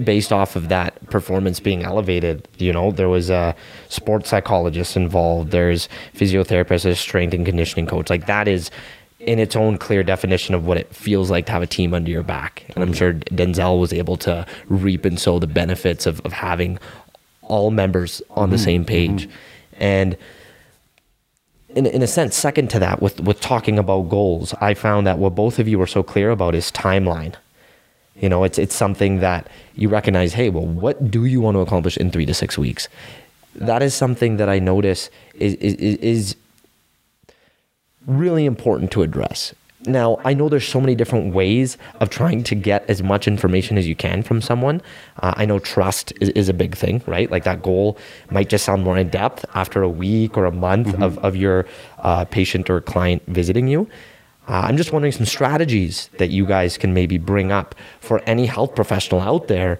[0.04, 3.56] based off of that performance being elevated, you know, there was a
[3.90, 5.52] sports psychologist involved.
[5.52, 8.10] There's physiotherapists, there's strength and conditioning coach.
[8.10, 8.72] Like that is
[9.20, 12.12] in its own clear definition of what it feels like to have a team under
[12.12, 12.66] your back.
[12.76, 16.78] And I'm sure Denzel was able to reap and sow the benefits of, of having
[17.42, 18.64] all members on the mm-hmm.
[18.64, 19.28] same page.
[19.28, 19.84] Mm-hmm.
[19.84, 20.18] And
[21.70, 25.18] in, in a sense, second to that, with, with talking about goals, I found that
[25.18, 27.36] what both of you were so clear about is timeline.
[28.16, 30.34] You know, it's it's something that you recognize.
[30.34, 32.88] Hey, well, what do you want to accomplish in three to six weeks?
[33.56, 36.36] That is something that I notice is is, is
[38.06, 39.54] really important to address.
[39.86, 43.78] Now, I know there's so many different ways of trying to get as much information
[43.78, 44.82] as you can from someone.
[45.22, 47.30] Uh, I know trust is, is, a big thing, right?
[47.30, 47.98] Like that goal
[48.32, 51.04] might just sound more in depth after a week or a month mm-hmm.
[51.04, 51.66] of, of your
[52.00, 53.90] uh, patient or client visiting you.
[54.48, 58.46] Uh, I'm just wondering some strategies that you guys can maybe bring up for any
[58.46, 59.80] health professional out there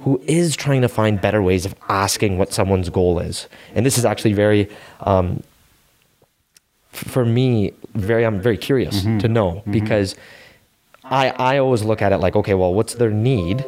[0.00, 3.48] who is trying to find better ways of asking what someone's goal is.
[3.74, 4.68] And this is actually very,
[5.00, 5.42] um,
[6.90, 9.18] for me, very I'm very curious mm-hmm.
[9.18, 9.72] to know mm-hmm.
[9.72, 10.16] because
[11.04, 13.64] I I always look at it like, okay, well, what's their need,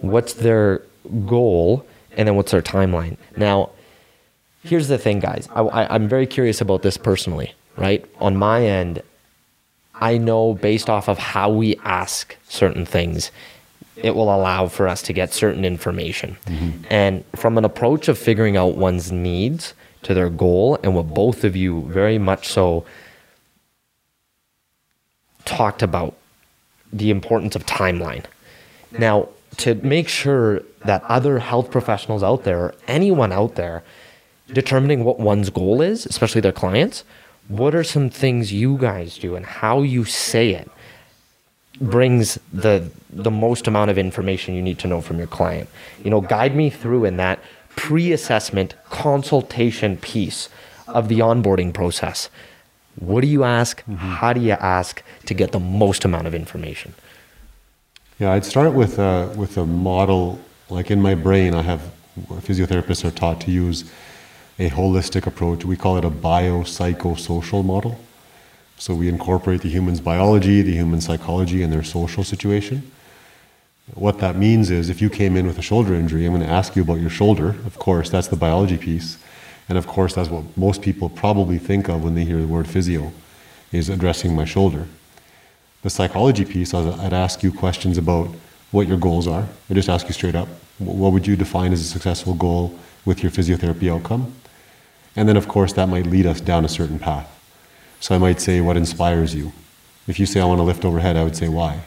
[0.00, 0.82] what's their
[1.26, 3.16] goal, and then what's their timeline.
[3.36, 3.70] Now,
[4.62, 5.48] here's the thing, guys.
[5.54, 8.04] I, I, I'm very curious about this personally, right?
[8.20, 9.02] On my end,
[9.94, 13.30] I know based off of how we ask certain things,
[13.96, 16.36] it will allow for us to get certain information.
[16.46, 16.84] Mm-hmm.
[16.90, 21.44] And from an approach of figuring out one's needs to their goal, and what both
[21.44, 22.84] of you very much so
[25.44, 26.14] talked about
[26.92, 28.24] the importance of timeline.
[28.98, 29.28] Now,
[29.58, 33.82] to make sure that other health professionals out there, or anyone out there,
[34.52, 37.04] determining what one's goal is, especially their clients,
[37.48, 40.70] what are some things you guys do and how you say it
[41.80, 45.68] brings the the most amount of information you need to know from your client.
[46.02, 47.38] You know, guide me through in that
[47.76, 50.48] pre-assessment consultation piece
[50.88, 52.28] of the onboarding process.
[52.96, 53.82] What do you ask?
[53.82, 53.94] Mm-hmm.
[53.96, 56.94] How do you ask to get the most amount of information?
[58.18, 60.40] Yeah, I'd start with a, with a model.
[60.70, 61.92] Like in my brain, I have
[62.28, 63.90] physiotherapists are taught to use
[64.58, 65.64] a holistic approach.
[65.64, 67.98] We call it a biopsychosocial model.
[68.76, 72.90] So we incorporate the human's biology, the human psychology, and their social situation.
[73.94, 76.52] What that means is if you came in with a shoulder injury, I'm going to
[76.52, 77.50] ask you about your shoulder.
[77.66, 79.18] Of course, that's the biology piece.
[79.68, 82.66] And of course, that's what most people probably think of when they hear the word
[82.66, 83.12] physio,
[83.72, 84.86] is addressing my shoulder.
[85.82, 88.28] The psychology piece, I'd ask you questions about
[88.70, 89.46] what your goals are.
[89.70, 90.48] I just ask you straight up,
[90.78, 94.34] what would you define as a successful goal with your physiotherapy outcome?
[95.16, 97.30] And then, of course, that might lead us down a certain path.
[98.00, 99.52] So I might say, what inspires you?
[100.06, 101.80] If you say, I want to lift overhead, I would say, why?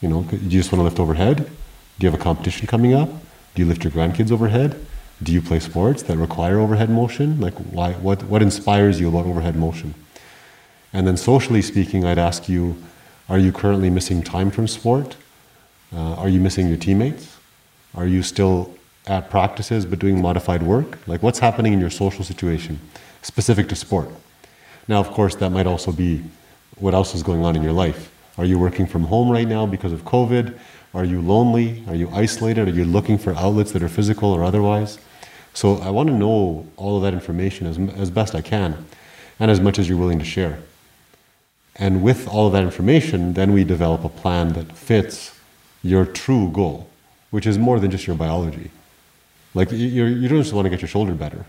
[0.00, 1.38] You know, do you just want to lift overhead?
[1.38, 3.08] Do you have a competition coming up?
[3.54, 4.84] Do you lift your grandkids overhead?
[5.22, 7.40] Do you play sports that require overhead motion?
[7.40, 9.94] Like, why, what, what inspires you about overhead motion?
[10.92, 12.76] And then, socially speaking, I'd ask you,
[13.28, 15.16] are you currently missing time from sport?
[15.94, 17.38] Uh, are you missing your teammates?
[17.94, 18.75] Are you still
[19.06, 20.98] at practices but doing modified work?
[21.06, 22.80] Like, what's happening in your social situation
[23.22, 24.08] specific to sport?
[24.88, 26.22] Now, of course, that might also be
[26.78, 28.12] what else is going on in your life.
[28.38, 30.58] Are you working from home right now because of COVID?
[30.94, 31.82] Are you lonely?
[31.88, 32.68] Are you isolated?
[32.68, 34.98] Are you looking for outlets that are physical or otherwise?
[35.54, 38.86] So I want to know all of that information as, as best I can
[39.40, 40.58] and as much as you're willing to share.
[41.74, 45.38] And with all of that information, then we develop a plan that fits
[45.82, 46.88] your true goal,
[47.30, 48.70] which is more than just your biology.
[49.56, 51.46] Like you're, you don't just want to get your shoulder better.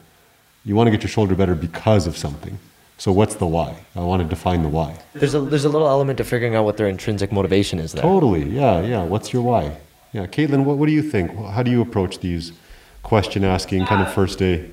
[0.64, 2.58] You want to get your shoulder better because of something.
[2.98, 3.76] So what's the why?
[3.96, 4.98] I want to define the why.
[5.14, 8.02] There's a there's a little element of figuring out what their intrinsic motivation is there.
[8.02, 8.50] Totally.
[8.50, 9.04] Yeah, yeah.
[9.04, 9.76] What's your why?
[10.14, 11.36] Yeah, Kaitlin, what, what do you think?
[11.36, 12.54] How do you approach these
[13.04, 14.72] question asking kind of first day?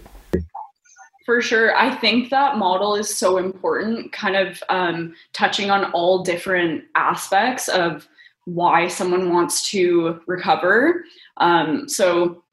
[1.27, 1.77] For sure.
[1.77, 7.67] I think that model is so important, kind of um, touching on all different aspects
[7.67, 8.07] of
[8.45, 11.05] why someone wants to recover.
[11.39, 12.44] Um, so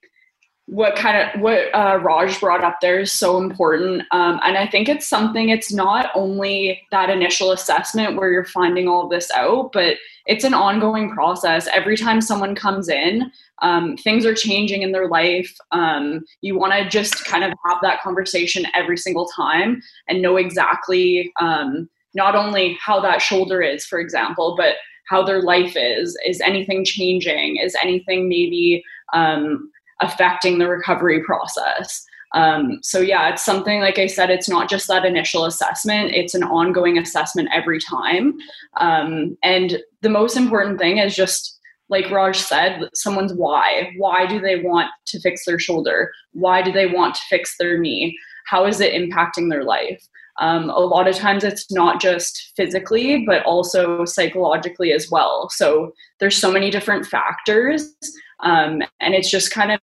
[0.72, 4.66] what kind of what uh, Raj brought up there is so important, um, and I
[4.66, 5.50] think it's something.
[5.50, 9.98] It's not only that initial assessment where you're finding all this out, but
[10.28, 11.68] it's an ongoing process.
[11.74, 15.54] Every time someone comes in, um, things are changing in their life.
[15.74, 20.38] Um, you want to just kind of have that conversation every single time and know
[20.38, 24.76] exactly um, not only how that shoulder is, for example, but
[25.10, 26.18] how their life is.
[26.26, 27.58] Is anything changing?
[27.58, 29.70] Is anything maybe um,
[30.02, 32.06] affecting the recovery process.
[32.34, 36.34] Um, so yeah, it's something like I said, it's not just that initial assessment; it's
[36.34, 38.38] an ongoing assessment every time.
[38.78, 43.92] Um, and the most important thing is just like Raj said, someone's why.
[43.98, 46.10] Why do they want to fix their shoulder?
[46.32, 48.18] Why do they want to fix their knee?
[48.46, 50.02] How is it impacting their life?
[50.40, 55.50] Um, a lot of times it's not just physically, but also psychologically as well.
[55.50, 57.94] So there's so many different factors,
[58.40, 59.80] um, and it's just kind of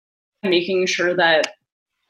[0.51, 1.55] making sure that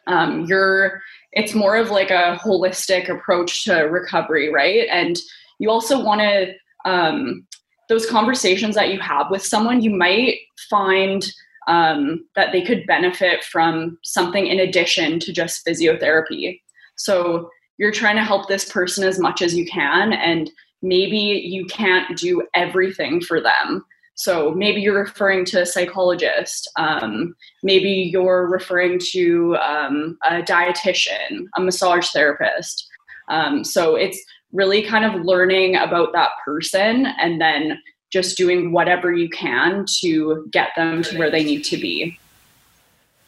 [0.07, 4.89] um, you're it's more of like a holistic approach to recovery right?
[4.91, 5.19] And
[5.59, 6.53] you also want to
[6.85, 7.47] um,
[7.89, 10.39] those conversations that you have with someone you might
[10.71, 11.27] find
[11.69, 16.61] um, that they could benefit from something in addition to just physiotherapy.
[16.97, 20.51] So you're trying to help this person as much as you can and
[20.83, 23.85] maybe you can't do everything for them
[24.17, 31.45] so maybe you're referring to a psychologist, um, maybe you're referring to um, a dietitian,
[31.57, 32.89] a massage therapist.
[33.29, 34.19] Um, so it's
[34.53, 37.79] really kind of learning about that person and then
[38.11, 42.19] just doing whatever you can to get them to where they need to be.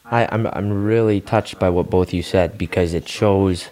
[0.05, 3.69] I, I'm I'm really touched by what both you said because it shows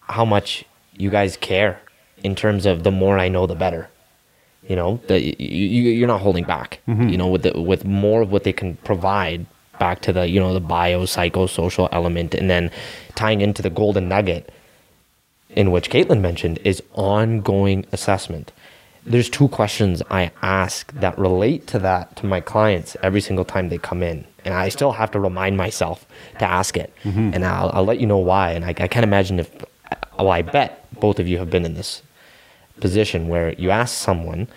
[0.00, 0.66] how much
[0.98, 1.80] you guys care
[2.22, 3.88] in terms of the more I know, the better.
[4.68, 6.80] You know, that you, you you're not holding back.
[6.86, 7.08] Mm-hmm.
[7.08, 9.46] You know, with the, with more of what they can provide
[9.78, 12.70] back to the you know the bio psychosocial element, and then
[13.14, 14.52] tying into the golden nugget
[15.54, 18.52] in which Kaitlin mentioned is ongoing assessment.
[19.04, 23.68] There's two questions I ask that relate to that to my clients every single time
[23.68, 24.24] they come in.
[24.44, 26.06] And I still have to remind myself
[26.38, 26.92] to ask it.
[27.04, 27.30] Mm-hmm.
[27.34, 28.52] And I'll, I'll let you know why.
[28.52, 29.50] And I, I can't imagine if,
[30.18, 32.02] well, I bet both of you have been in this
[32.80, 34.48] position where you ask someone,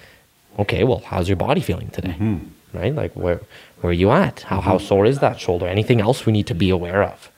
[0.60, 2.16] okay, well, how's your body feeling today?
[2.20, 2.78] Mm-hmm.
[2.78, 2.94] Right?
[2.94, 3.42] Like, where,
[3.82, 4.42] where are you at?
[4.42, 4.86] How, how mm-hmm.
[4.86, 5.68] sore is that shoulder?
[5.68, 7.30] Anything else we need to be aware of?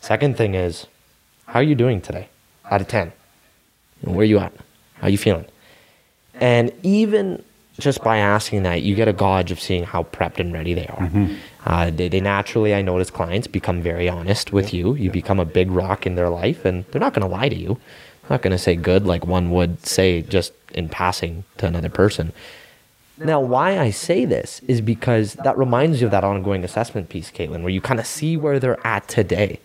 [0.00, 0.86] Second thing is,
[1.46, 2.28] how are you doing today?
[2.70, 3.12] Out of 10.
[4.02, 4.52] Where are you at?
[4.94, 5.46] How are you feeling?
[6.34, 7.42] And even
[7.78, 10.86] just by asking that, you get a gauge of seeing how prepped and ready they
[10.86, 10.98] are.
[10.98, 11.34] Mm-hmm.
[11.64, 14.94] Uh, they, they naturally, I notice clients become very honest with you.
[14.94, 17.56] You become a big rock in their life, and they're not going to lie to
[17.56, 17.78] you.
[18.30, 22.32] Not going to say good like one would say just in passing to another person.
[23.18, 27.32] Now, why I say this is because that reminds you of that ongoing assessment piece,
[27.32, 29.58] Kaitlin, where you kind of see where they're at today.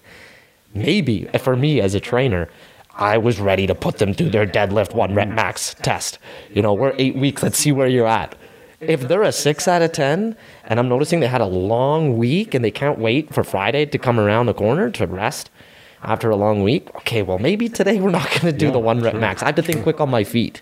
[0.74, 2.50] Maybe eh, for me as a trainer,
[2.96, 6.18] I was ready to put them through their deadlift one rep max test.
[6.52, 8.36] You know, we're eight weeks, let's see where you're at.
[8.80, 10.36] If they're a six out of 10,
[10.66, 13.98] and I'm noticing they had a long week and they can't wait for Friday to
[13.98, 15.50] come around the corner to rest
[16.04, 19.02] after a long week, okay, well, maybe today we're not going to do the one
[19.02, 19.42] rep max.
[19.42, 20.62] I have to think quick on my feet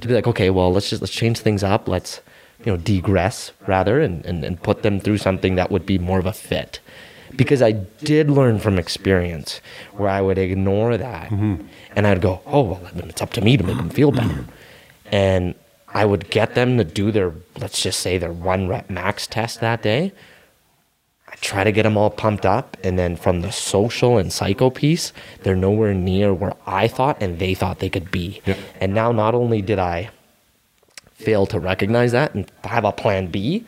[0.00, 1.88] to be like, okay, well, let's just let's change things up.
[1.88, 2.20] Let's,
[2.64, 6.18] you know, degress rather and, and, and put them through something that would be more
[6.18, 6.80] of a fit
[7.36, 9.60] because I did learn from experience
[9.92, 11.66] where I would ignore that mm-hmm.
[11.94, 14.46] and I'd go, oh, well, then it's up to me to make them feel better.
[15.10, 15.54] And
[15.88, 19.60] I would get them to do their, let's just say, their one rep max test
[19.60, 20.12] that day.
[21.30, 22.76] I try to get them all pumped up.
[22.82, 25.12] And then from the social and psycho piece,
[25.42, 28.40] they're nowhere near where I thought and they thought they could be.
[28.46, 28.58] Yep.
[28.80, 30.10] And now not only did I
[31.14, 33.64] fail to recognize that and have a plan B,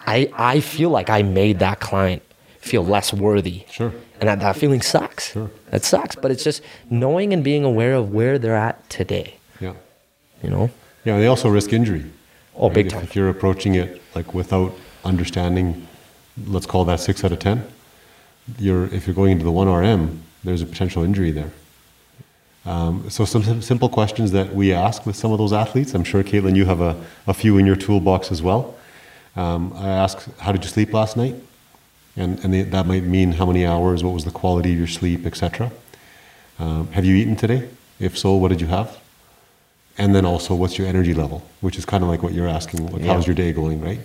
[0.00, 2.22] I, I feel like I made that client
[2.60, 3.64] feel less worthy.
[3.70, 3.92] Sure.
[4.20, 5.32] And that, that feeling sucks.
[5.32, 5.50] Sure.
[5.70, 6.16] That sucks.
[6.16, 9.36] But it's just knowing and being aware of where they're at today.
[9.60, 9.74] Yeah.
[10.42, 10.70] You know?
[11.04, 12.04] Yeah, they also risk injury.
[12.54, 13.02] Oh, big If- time.
[13.04, 14.74] If you're approaching it like without
[15.04, 15.86] understanding,
[16.46, 17.66] let's call that six out of ten.
[18.58, 21.52] You're if you're going into the one RM, there's a potential injury there.
[22.64, 25.94] Um, so some simple questions that we ask with some of those athletes.
[25.94, 28.74] I'm sure Kaitlin, you have a, a few in your toolbox as well.
[29.36, 31.36] Um, I ask, how did you sleep last night?
[32.16, 34.86] And, and they, that might mean how many hours, what was the quality of your
[34.88, 35.70] sleep, etc.
[36.58, 37.68] Um, have you eaten today?
[38.00, 38.98] If so, what did you have?
[39.98, 41.46] And then also, what's your energy level?
[41.60, 43.14] Which is kind of like what you're asking, like, Yeah.
[43.14, 44.00] how's your day going, right?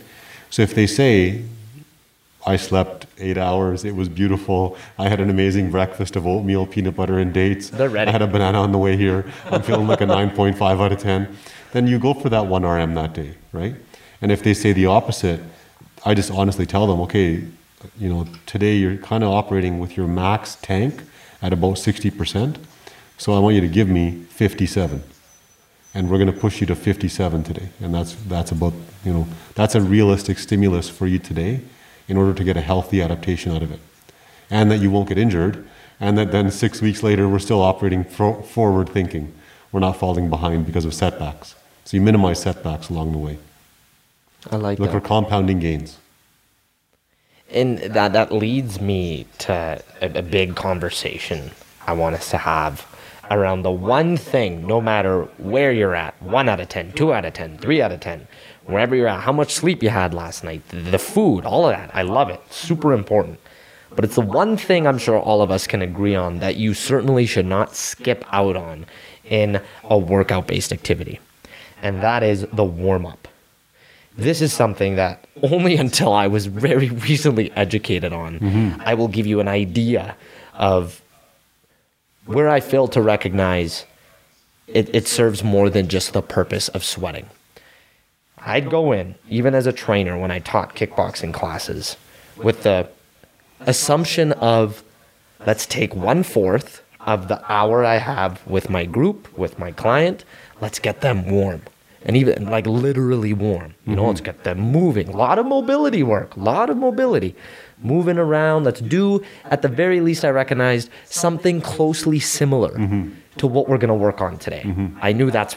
[0.49, 1.43] So if they say,
[2.45, 6.95] I slept eight hours, it was beautiful, I had an amazing breakfast of oatmeal, peanut
[6.95, 8.09] butter, and dates, They're ready.
[8.09, 10.99] I had a banana on the way here, I'm feeling like a 9.5 out of
[10.99, 11.37] 10,
[11.71, 13.75] then you go for that 1 RM that day, right?
[14.21, 15.39] And if they say the opposite,
[16.03, 17.43] I just honestly tell them, okay,
[17.97, 21.01] you know, today you're kind of operating with your max tank
[21.41, 22.57] at about 60%.
[23.17, 25.03] So I want you to give me 57.
[25.93, 27.69] And we're going to push you to 57 today.
[27.81, 28.73] And that's, that's about,
[29.03, 31.61] you know, that's a realistic stimulus for you today
[32.07, 33.79] in order to get a healthy adaptation out of it.
[34.49, 35.67] And that you won't get injured.
[35.99, 39.33] And that then six weeks later, we're still operating fro- forward thinking.
[39.71, 41.55] We're not falling behind because of setbacks.
[41.85, 43.37] So you minimize setbacks along the way.
[44.51, 45.01] I like Look that.
[45.01, 45.97] for compounding gains.
[47.51, 51.51] and that that leads me to a, a big conversation
[51.85, 52.85] I want us to have
[53.29, 57.23] around the one thing, no matter where you're at, one out of 10, two out
[57.25, 58.27] of 10, three out of 10,
[58.66, 61.91] wherever you're at, how much sleep you had last night, the, food, all of that.
[61.93, 62.41] I love it.
[62.51, 63.39] Super important.
[63.95, 66.74] But it's the one thing I'm sure all of us can agree on that you
[66.74, 68.86] certainly should not skip out on
[69.26, 71.20] in a workout based activity.
[71.82, 73.28] And that is the warm up
[74.18, 78.82] this is something that only until I was very recently educated on, mm-hmm.
[78.82, 80.16] I will give you an idea
[80.53, 81.01] of
[82.26, 83.86] where I fail to recognize
[84.68, 87.30] it, it serves more than just the purpose of sweating.
[88.45, 91.97] I'd go in, even as a trainer, when I taught kickboxing classes,
[92.37, 92.89] with the
[93.61, 94.83] assumption of
[95.45, 100.25] let's take one fourth of the hour I have with my group, with my client,
[100.59, 101.61] let's get them warm.
[102.03, 104.09] And even like literally warm, you know, mm-hmm.
[104.09, 105.09] let's get them moving.
[105.09, 107.35] A lot of mobility work, a lot of mobility.
[107.83, 108.63] Moving around.
[108.63, 113.09] Let's do, at the very least, I recognized something closely similar mm-hmm.
[113.37, 114.61] to what we're going to work on today.
[114.63, 114.99] Mm-hmm.
[115.01, 115.55] I knew that's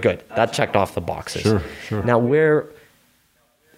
[0.00, 0.22] Good.
[0.36, 1.42] That checked off the boxes.
[1.42, 2.02] Sure, sure.
[2.02, 2.66] Now, where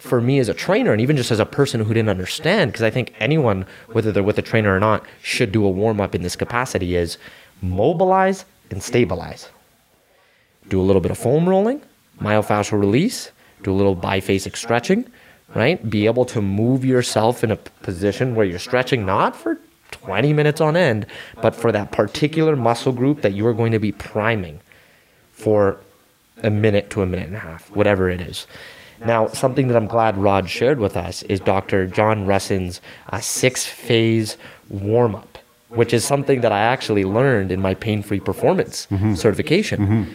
[0.01, 2.83] for me as a trainer, and even just as a person who didn't understand, because
[2.83, 6.15] I think anyone, whether they're with a trainer or not, should do a warm up
[6.15, 7.19] in this capacity, is
[7.61, 9.49] mobilize and stabilize.
[10.69, 11.83] Do a little bit of foam rolling,
[12.21, 13.31] myofascial release,
[13.63, 15.07] do a little biphasic stretching,
[15.55, 15.89] right?
[15.89, 19.59] Be able to move yourself in a position where you're stretching not for
[19.91, 21.07] 20 minutes on end,
[21.43, 24.61] but for that particular muscle group that you are going to be priming
[25.33, 25.79] for
[26.43, 28.47] a minute to a minute and a half, whatever it is.
[29.05, 31.87] Now, something that I'm glad Raj shared with us is Dr.
[31.87, 32.81] John Rusin's
[33.11, 34.37] uh, six phase
[34.69, 35.39] warm up,
[35.69, 39.15] which is something that I actually learned in my pain free performance mm-hmm.
[39.15, 39.81] certification.
[39.81, 40.13] Mm-hmm.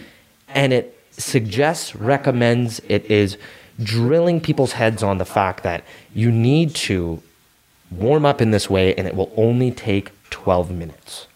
[0.49, 3.37] And it suggests, recommends, it is
[3.81, 7.21] drilling people's heads on the fact that you need to
[7.91, 11.27] warm up in this way and it will only take 12 minutes.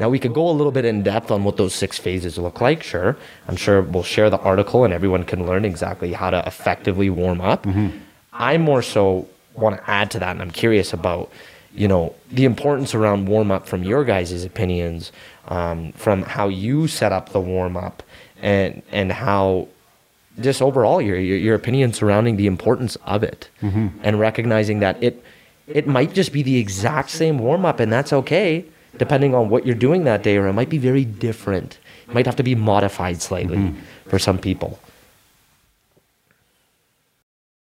[0.00, 2.60] Now, we could go a little bit in depth on what those six phases look
[2.60, 3.16] like, sure.
[3.46, 7.40] I'm sure we'll share the article and everyone can learn exactly how to effectively warm
[7.40, 7.62] up.
[7.64, 7.98] Mm-hmm.
[8.32, 11.30] I more so want to add to that, and I'm curious about,
[11.74, 15.12] you know, the importance around warm up from your guys' opinions,
[15.46, 18.02] um, from how you set up the warm up,
[18.42, 19.68] and and how
[20.40, 23.88] just overall your, your, your opinion surrounding the importance of it, mm-hmm.
[24.02, 25.22] and recognizing that it
[25.68, 28.64] it might just be the exact same warm up, and that's okay
[28.98, 31.78] depending on what you're doing that day, or it might be very different.
[32.08, 34.08] It might have to be modified slightly mm-hmm.
[34.08, 34.78] for some people.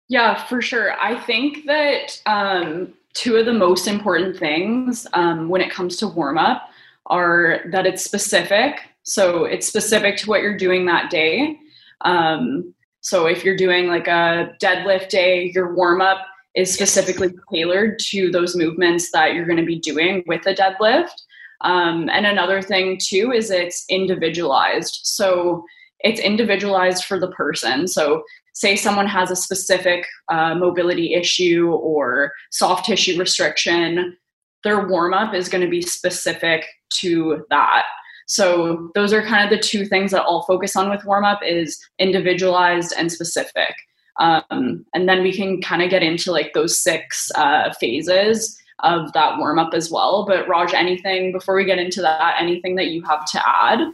[0.08, 0.92] Yeah, for sure.
[1.00, 6.06] I think that um, two of the most important things um, when it comes to
[6.06, 6.68] warm up
[7.06, 8.80] are that it's specific.
[9.02, 11.58] So it's specific to what you're doing that day.
[12.02, 16.26] Um, so if you're doing like a deadlift day, your warm up
[16.56, 21.12] is specifically tailored to those movements that you're going to be doing with a deadlift.
[21.60, 25.00] Um, and another thing too is it's individualized.
[25.04, 25.64] So
[26.00, 27.86] it's individualized for the person.
[27.86, 28.22] So
[28.54, 34.16] say someone has a specific uh, mobility issue or soft tissue restriction,
[34.64, 36.64] their warm up is going to be specific
[37.00, 37.84] to that.
[38.26, 41.40] So those are kind of the two things that I'll focus on with warm up
[41.44, 43.74] is individualized and specific.
[44.18, 49.12] Um, and then we can kind of get into like those six uh, phases of
[49.12, 50.24] that warm up as well.
[50.26, 53.92] But Raj, anything before we get into that, anything that you have to add?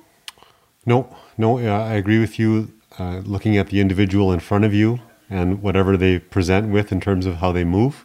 [0.85, 2.73] No, no, I agree with you.
[2.99, 5.01] Uh, looking at the individual in front of you
[5.31, 8.05] and whatever they present with in terms of how they move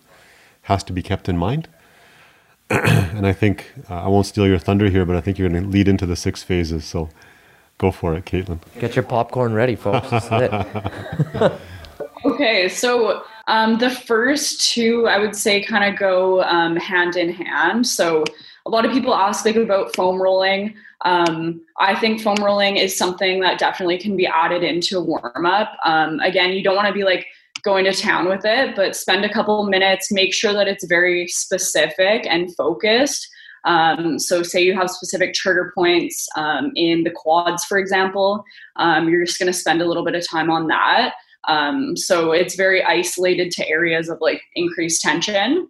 [0.64, 1.68] has to be kept in mind.
[2.70, 5.64] and I think uh, I won't steal your thunder here, but I think you're going
[5.64, 6.86] to lead into the six phases.
[6.86, 7.10] So
[7.78, 8.60] go for it, Kaitlin.
[8.80, 10.10] Get your popcorn ready, folks.
[12.26, 17.32] Okay, so um, the first two, I would say, kind of go um, hand in
[17.32, 17.86] hand.
[17.86, 18.24] So
[18.66, 20.76] a lot of people ask like about foam rolling.
[21.06, 25.46] Um, I think foam rolling is something that definitely can be added into a warm
[25.46, 25.78] up.
[25.86, 27.26] Um, again, you don't want to be like
[27.64, 31.28] going to town with it, but spend a couple minutes, make sure that it's very
[31.28, 33.28] specific and focused.
[33.64, 38.44] Um, so, say you have specific trigger points um, in the quads, for example,
[38.78, 41.14] um, you're just going to spend a little bit of time on that.
[41.48, 45.68] Um, so it's very isolated to areas of like increased tension.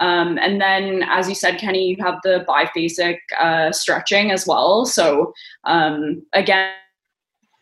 [0.00, 4.86] Um, and then, as you said, Kenny, you have the biphasic uh, stretching as well.
[4.86, 6.72] So um, again,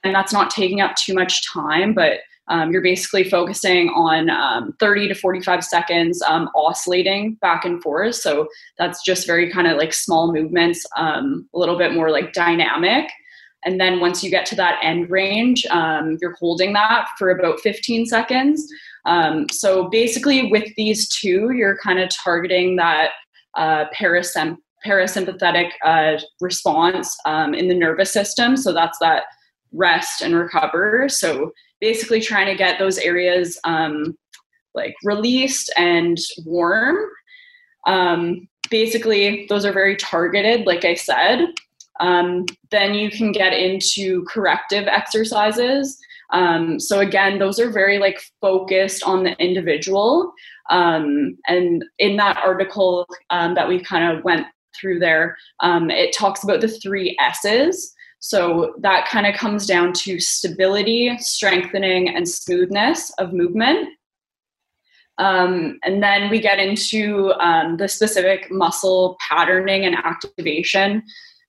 [0.05, 4.75] and that's not taking up too much time, but um, you're basically focusing on um,
[4.81, 8.15] 30 to 45 seconds um, oscillating back and forth.
[8.15, 8.49] So
[8.79, 13.11] that's just very kind of like small movements, um, a little bit more like dynamic.
[13.65, 17.61] And then once you get to that end range, um, you're holding that for about
[17.61, 18.67] 15 seconds.
[19.05, 23.11] Um, so basically, with these two, you're kind of targeting that
[23.57, 28.57] uh, parasym- parasympathetic uh, response um, in the nervous system.
[28.57, 29.25] So that's that
[29.73, 31.09] rest and recover.
[31.09, 31.51] So
[31.81, 34.17] basically, trying to get those areas um,
[34.75, 36.97] like released and warm.
[37.87, 41.41] Um, basically, those are very targeted, like I said.
[42.01, 45.99] Um, then you can get into corrective exercises.
[46.33, 50.33] Um, so again, those are very like focused on the individual.
[50.71, 54.47] Um, and in that article um, that we kind of went
[54.79, 57.95] through there, um, it talks about the three S's.
[58.21, 63.89] So that kind of comes down to stability, strengthening, and smoothness of movement.
[65.19, 71.03] Um, and then we get into um, the specific muscle patterning and activation.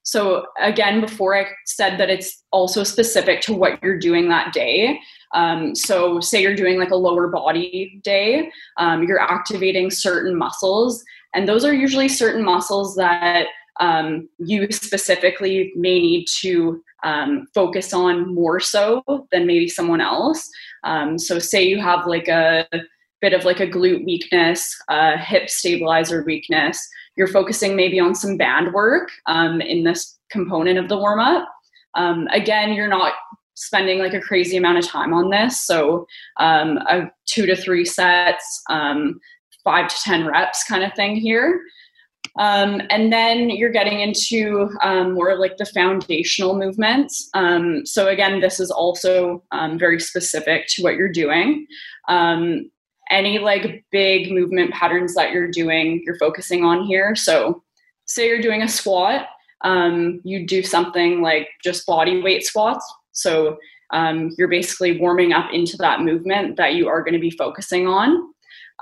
[0.09, 4.99] So, again, before I said that it's also specific to what you're doing that day.
[5.35, 11.03] Um, so, say you're doing like a lower body day, um, you're activating certain muscles,
[11.35, 13.45] and those are usually certain muscles that
[13.79, 20.49] um, you specifically may need to um, focus on more so than maybe someone else.
[20.85, 22.65] Um, so, say you have like a
[23.21, 26.89] bit of like a glute weakness, a hip stabilizer weakness,
[27.19, 31.49] you're focusing maybe on some band work um, in this component of the warm up.
[31.95, 33.11] Um, again, you're not
[33.55, 35.59] spending like a crazy amount of time on this.
[35.59, 36.07] So,
[36.37, 39.19] um, a two to three sets, um,
[39.65, 41.61] five to 10 reps kind of thing here.
[42.37, 47.29] Um, and then you're getting into um, more like the foundational movements.
[47.33, 51.67] Um, so again, this is also um, very specific to what you're doing.
[53.11, 57.15] Um, any like big movement patterns that you're doing, you're focusing on here.
[57.15, 57.63] So
[58.05, 59.27] say you're doing a squat,
[59.61, 62.85] um, you do something like just body weight squats.
[63.11, 63.57] So
[64.37, 68.33] you're basically warming up into that movement that you are going to be focusing on.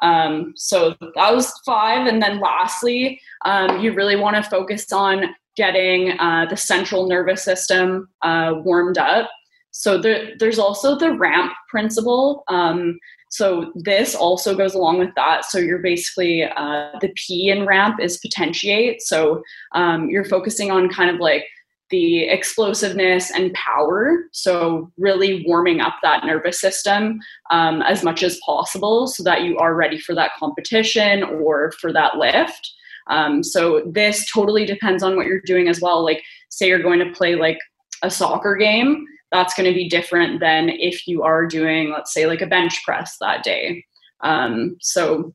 [0.01, 2.07] Um, so that was five.
[2.07, 7.43] And then lastly, um, you really want to focus on getting uh, the central nervous
[7.43, 9.29] system uh, warmed up.
[9.71, 12.43] So there, there's also the ramp principle.
[12.47, 12.99] Um,
[13.29, 15.45] so this also goes along with that.
[15.45, 19.01] So you're basically uh, the P in ramp is potentiate.
[19.01, 21.45] So um, you're focusing on kind of like
[21.89, 24.25] the explosiveness and power.
[24.31, 27.19] So, really warming up that nervous system
[27.49, 31.93] um, as much as possible so that you are ready for that competition or for
[31.93, 32.73] that lift.
[33.09, 36.03] Um, so, this totally depends on what you're doing as well.
[36.03, 37.59] Like, say you're going to play like
[38.03, 42.27] a soccer game, that's going to be different than if you are doing, let's say,
[42.27, 43.85] like a bench press that day.
[44.21, 45.33] Um, so,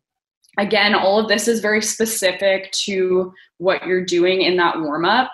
[0.59, 5.30] again, all of this is very specific to what you're doing in that warm up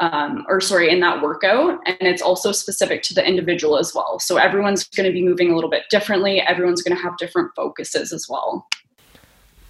[0.00, 1.78] um, or sorry, in that workout.
[1.86, 4.18] And it's also specific to the individual as well.
[4.18, 6.40] So everyone's going to be moving a little bit differently.
[6.40, 8.66] Everyone's going to have different focuses as well.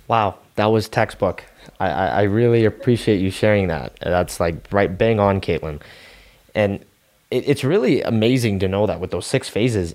[0.07, 1.45] Wow, that was textbook.
[1.79, 3.99] I, I, I really appreciate you sharing that.
[4.01, 5.81] That's like right bang on, Kaitlin.
[6.55, 6.85] And
[7.31, 9.95] it, it's really amazing to know that with those six phases,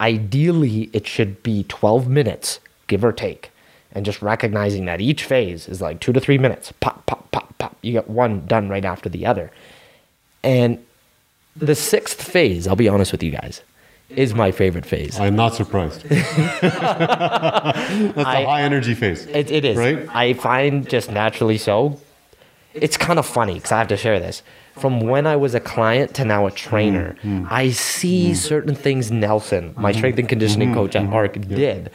[0.00, 3.50] ideally it should be 12 minutes, give or take.
[3.92, 6.72] And just recognizing that each phase is like two to three minutes.
[6.80, 7.76] Pop, pop, pop, pop.
[7.80, 9.50] You get one done right after the other.
[10.42, 10.84] And
[11.56, 13.62] the sixth phase, I'll be honest with you guys,
[14.10, 15.18] is my favorite phase.
[15.18, 16.02] I'm not surprised.
[16.08, 19.26] That's I, a high energy phase.
[19.26, 19.76] It, it is.
[19.78, 20.06] Right?
[20.14, 21.98] I find just naturally so.
[22.74, 24.42] It's kind of funny because I have to share this.
[24.76, 28.36] From when I was a client to now a trainer, mm, mm, I see mm.
[28.36, 29.98] certain things Nelson, my mm-hmm.
[29.98, 31.54] strength and conditioning mm-hmm, coach at ARC, mm-hmm.
[31.54, 31.90] did.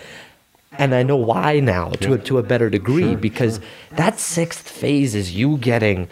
[0.78, 3.98] And I know why now to, a, to a better degree sure, because sure.
[3.98, 6.08] that sixth phase is you getting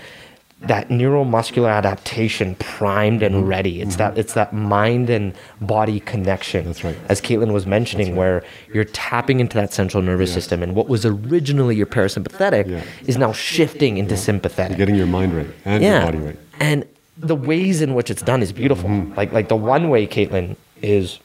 [0.62, 3.48] that neuromuscular adaptation primed and mm-hmm.
[3.48, 3.82] ready.
[3.82, 4.16] It's mm-hmm.
[4.16, 6.66] that it's that mind and body connection.
[6.66, 6.98] That's right.
[7.08, 8.18] As Kaitlin was mentioning, right.
[8.18, 8.44] where
[8.74, 10.36] you're tapping into that central nervous yes.
[10.36, 12.84] system, and what was originally your parasympathetic yeah.
[13.06, 14.22] is now shifting into yeah.
[14.22, 14.78] sympathetic.
[14.78, 15.94] You're getting your mind right and yeah.
[15.94, 16.40] your body right.
[16.60, 16.86] And
[17.18, 18.90] the ways in which it's done is beautiful.
[18.90, 19.16] Mm-hmm.
[19.16, 21.20] Like like the one way, Kaitlin, is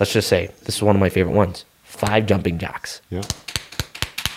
[0.00, 3.02] let's just say this is one of my favorite ones: five jumping jacks.
[3.10, 3.22] Yeah.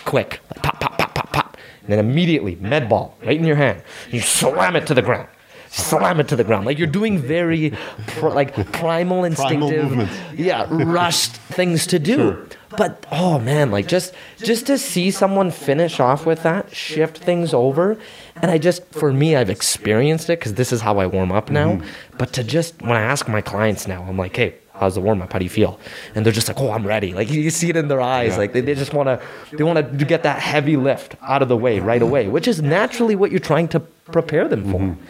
[0.04, 1.51] Quick, like pop, pop, pop, pop, pop
[1.82, 3.82] and then immediately, med ball right in your hand.
[4.10, 5.28] You slam it to the ground.
[5.68, 6.66] Slam it to the ground.
[6.66, 7.72] Like you're doing very
[8.06, 12.16] pr- like primal instinctive, primal yeah, rushed things to do.
[12.16, 12.46] Sure.
[12.76, 17.54] But oh man, like just just to see someone finish off with that, shift things
[17.54, 17.98] over,
[18.36, 21.50] and I just for me I've experienced it because this is how I warm up
[21.50, 21.72] now.
[21.72, 22.16] Mm-hmm.
[22.18, 25.22] But to just when I ask my clients now, I'm like, hey, how's the warm
[25.22, 25.32] up?
[25.32, 25.78] How do you feel?
[26.14, 27.14] And they're just like, oh, I'm ready.
[27.14, 28.32] Like you see it in their eyes.
[28.32, 28.38] Yeah.
[28.38, 29.22] Like they, they just want to,
[29.56, 32.60] they want to get that heavy lift out of the way right away, which is
[32.60, 34.80] naturally what you're trying to prepare them for.
[34.80, 35.02] Mm-hmm.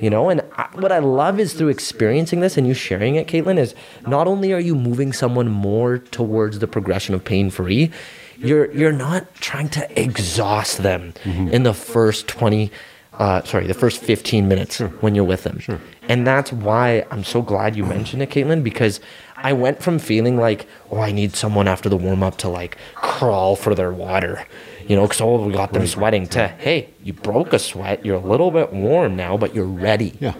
[0.00, 3.26] You know, and I, what I love is through experiencing this and you sharing it,
[3.26, 3.74] Kaitlin, is
[4.06, 7.90] not only are you moving someone more towards the progression of pain free,
[8.38, 11.48] you're you're not trying to exhaust them mm-hmm.
[11.48, 12.70] in the first 20
[13.18, 14.88] uh, sorry, the first 15 minutes sure.
[15.00, 15.58] when you're with them.
[15.58, 15.80] Sure.
[16.08, 19.00] And that's why I'm so glad you mentioned it, Kaitlin, because
[19.36, 22.78] I went from feeling like, oh, I need someone after the warm up to like
[22.94, 24.46] crawl for their water,
[24.86, 25.88] you know, because oh, we got them right.
[25.88, 29.66] sweating, to hey, you broke a sweat, you're a little bit warm now, but you're
[29.66, 30.16] ready.
[30.20, 30.34] Yeah.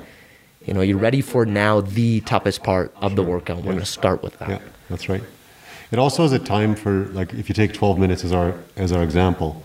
[0.64, 3.16] You know, you're ready for now the toughest part of sure.
[3.16, 3.58] the workout.
[3.58, 3.70] We're yeah.
[3.72, 4.48] going to start with that.
[4.48, 4.58] Yeah,
[4.88, 5.22] that's right.
[5.90, 8.92] It also is a time for, like, if you take 12 minutes as our, as
[8.92, 9.62] our example,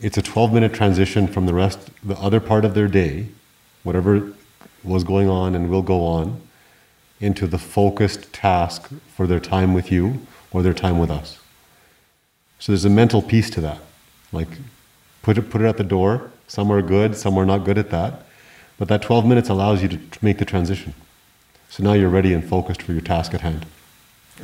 [0.00, 3.28] it's a 12 minute transition from the rest, the other part of their day,
[3.82, 4.32] whatever
[4.84, 6.40] was going on and will go on,
[7.20, 10.20] into the focused task for their time with you
[10.52, 11.38] or their time with us.
[12.60, 13.80] So there's a mental piece to that.
[14.32, 14.48] Like,
[15.22, 16.30] put it, put it at the door.
[16.46, 18.24] Some are good, some are not good at that.
[18.78, 20.94] But that 12 minutes allows you to make the transition.
[21.68, 23.66] So now you're ready and focused for your task at hand.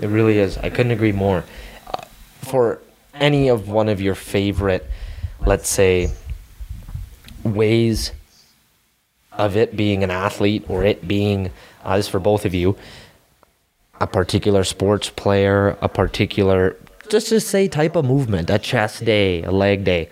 [0.00, 0.58] It really is.
[0.58, 1.44] I couldn't agree more.
[1.86, 2.04] Uh,
[2.40, 2.80] for
[3.14, 4.90] any of one of your favorite
[5.46, 6.10] let's say,
[7.42, 8.12] ways
[9.32, 11.50] of it being an athlete or it being,
[11.84, 12.76] uh, this for both of you,
[14.00, 16.76] a particular sports player, a particular,
[17.08, 20.08] just to say type of movement, a chest day, a leg day.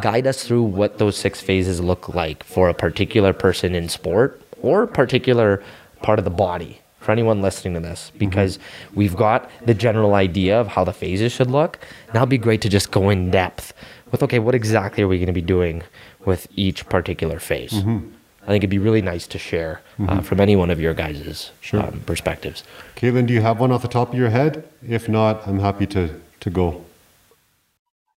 [0.00, 4.42] Guide us through what those six phases look like for a particular person in sport
[4.60, 5.62] or particular
[6.02, 8.96] part of the body for anyone listening to this because mm-hmm.
[8.96, 11.78] we've got the general idea of how the phases should look.
[12.12, 13.72] Now it'd be great to just go in depth
[14.14, 15.82] with okay, what exactly are we going to be doing
[16.24, 17.72] with each particular phase?
[17.72, 17.98] Mm-hmm.
[18.44, 20.20] I think it'd be really nice to share uh, mm-hmm.
[20.20, 21.82] from any one of your guys' sure.
[21.82, 22.62] um, perspectives.
[22.94, 24.68] Kaitlin, do you have one off the top of your head?
[24.86, 26.84] If not, I'm happy to to go.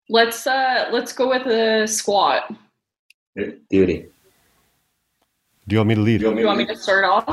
[0.07, 2.53] Let's uh let's go with a squat.
[3.69, 4.05] Beauty.
[5.67, 6.19] Do you want me to lead?
[6.19, 7.25] Do you want me, you want me to start off?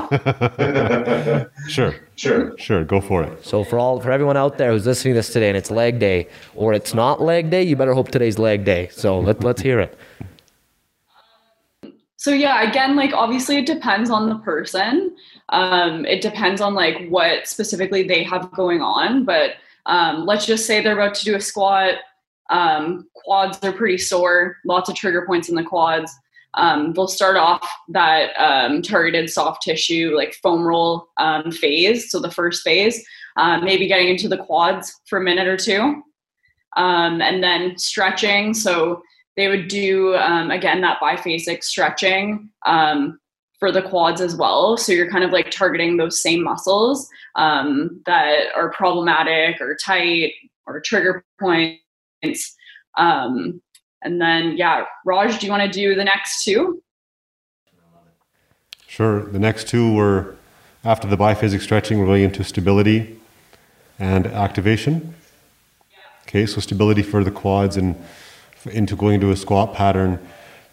[1.69, 1.95] sure.
[2.17, 2.59] Sure.
[2.59, 2.83] Sure.
[2.85, 3.45] Go for it.
[3.45, 6.01] So for all for everyone out there who's listening to this today and it's leg
[6.01, 8.89] day or it's not leg day, you better hope today's leg day.
[8.91, 9.97] So let, let's hear it.
[12.17, 15.15] So yeah, again, like obviously it depends on the person.
[15.51, 19.25] Um, it depends on like what specifically they have going on.
[19.25, 19.53] But
[19.87, 21.97] um, let's just say they're about to do a squat.
[22.51, 26.13] Um, quads are pretty sore, lots of trigger points in the quads.
[26.57, 32.11] Um, they'll start off that um, targeted soft tissue, like foam roll um, phase.
[32.11, 33.05] So the first phase,
[33.37, 36.03] uh, maybe getting into the quads for a minute or two,
[36.77, 38.55] um, and then stretching.
[38.55, 39.03] So
[39.37, 43.19] they would do um, again that biphasic stretching um,
[43.59, 44.77] for the quads as well.
[44.77, 50.33] So you're kind of like targeting those same muscles um, that are problematic or tight
[50.67, 52.55] or trigger points.
[52.97, 53.61] Um,
[54.05, 56.83] and then, yeah, Raj, do you want to do the next two?
[58.87, 59.23] Sure.
[59.25, 60.37] The next two were
[60.85, 63.19] after the biphasic stretching, we're going into stability
[63.99, 65.15] and activation.
[66.29, 67.97] Okay, so stability for the quads and
[68.67, 70.19] into going into a squat pattern,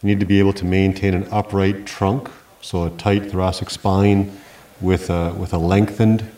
[0.02, 2.30] you need to be able to maintain an upright trunk,
[2.62, 4.38] so a tight thoracic spine
[4.82, 6.30] with a, with a lengthened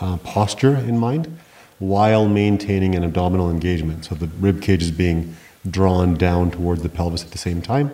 [0.00, 1.38] uh, posture in mind,
[1.78, 4.04] while maintaining an abdominal engagement.
[4.04, 5.36] So the rib cage is being
[5.68, 7.92] drawn down towards the pelvis at the same time.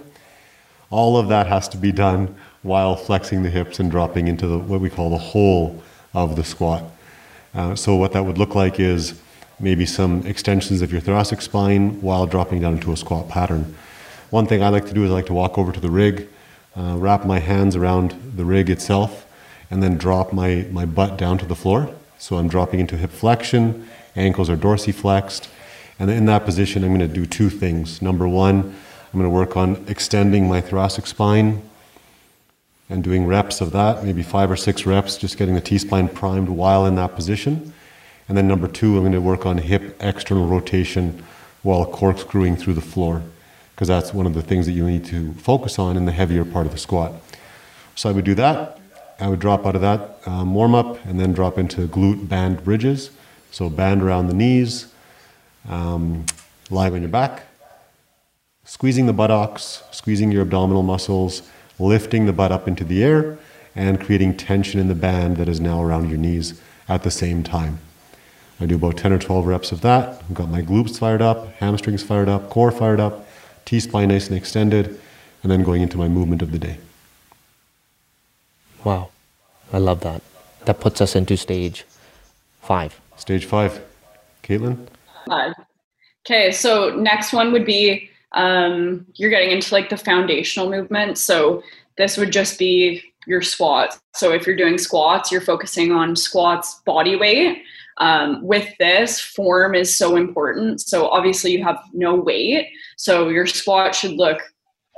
[0.91, 4.59] All of that has to be done while flexing the hips and dropping into the,
[4.59, 6.85] what we call the hole of the squat.
[7.55, 9.21] Uh, so what that would look like is
[9.59, 13.75] maybe some extensions of your thoracic spine while dropping down into a squat pattern.
[14.31, 16.29] One thing I like to do is I like to walk over to the rig,
[16.77, 19.27] uh, wrap my hands around the rig itself,
[19.71, 21.95] and then drop my, my butt down to the floor.
[22.19, 25.49] So I'm dropping into hip flexion, ankles are dorsiflexed,
[26.01, 28.03] and in that position I'm going to do two things.
[28.03, 28.75] Number one,
[29.13, 31.63] I'm going to work on extending my thoracic spine
[32.89, 36.09] and doing reps of that, maybe five or six reps, just getting the T spine
[36.09, 37.73] primed while in that position.
[38.29, 41.23] And then number two, I'm going to work on hip external rotation
[41.63, 43.23] while corkscrewing through the floor,
[43.75, 46.45] because that's one of the things that you need to focus on in the heavier
[46.45, 47.13] part of the squat.
[47.95, 48.81] So I would do that.
[49.19, 52.65] I would drop out of that um, warm up and then drop into glute band
[52.65, 53.11] bridges.
[53.51, 54.90] So band around the knees,
[55.69, 56.27] um,
[56.71, 57.47] lying on your back,
[58.65, 61.43] squeezing the buttocks, squeezing your abdominal muscles,
[61.79, 63.39] lifting the butt up into the air,
[63.75, 67.43] and creating tension in the band that is now around your knees at the same
[67.43, 67.79] time.
[68.61, 70.23] I do about 10 or 12 reps of that.
[70.29, 73.27] I've got my glutes fired up, hamstrings fired up, core fired up,
[73.65, 75.01] T spine nice and extended,
[75.43, 76.79] and then going into my movement of the day.
[78.85, 79.11] Wow.
[79.73, 80.23] I love that.
[80.65, 81.87] That puts us into stage
[82.61, 83.01] five.
[83.17, 83.83] Stage five.
[84.43, 84.87] Kaitlin?
[86.27, 91.19] Okay, so next one would be um, you're getting into like the foundational movement.
[91.19, 91.63] So
[91.97, 94.01] this would just be your squats.
[94.15, 97.63] So if you're doing squats, you're focusing on squats body weight.
[97.99, 100.81] Um, with this, form is so important.
[100.81, 104.41] So obviously you have no weight, so your squat should look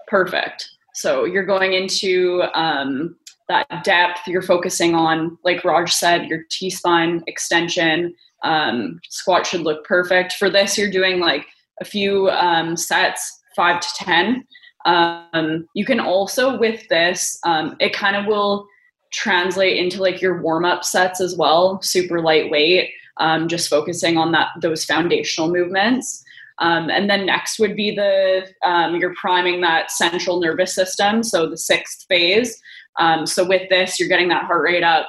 [0.07, 0.69] perfect.
[0.95, 3.17] So you're going into um,
[3.49, 4.21] that depth.
[4.27, 8.15] You're focusing on, like Raj said, your T spine extension.
[8.45, 10.33] Um, squat should look perfect.
[10.35, 11.47] For this, you're doing like
[11.81, 14.45] a few um, sets, five to ten.
[14.85, 18.67] Um, you can also with this, um, it kind of will
[19.13, 24.33] translate into like your warm up sets as well, super lightweight, um, just focusing on
[24.33, 26.25] that those foundational movements.
[26.59, 28.47] Um, and then next would be the
[28.99, 32.61] you're priming that central nervous system, so the sixth phase.
[33.25, 35.09] So with this, you're getting that heart rate up.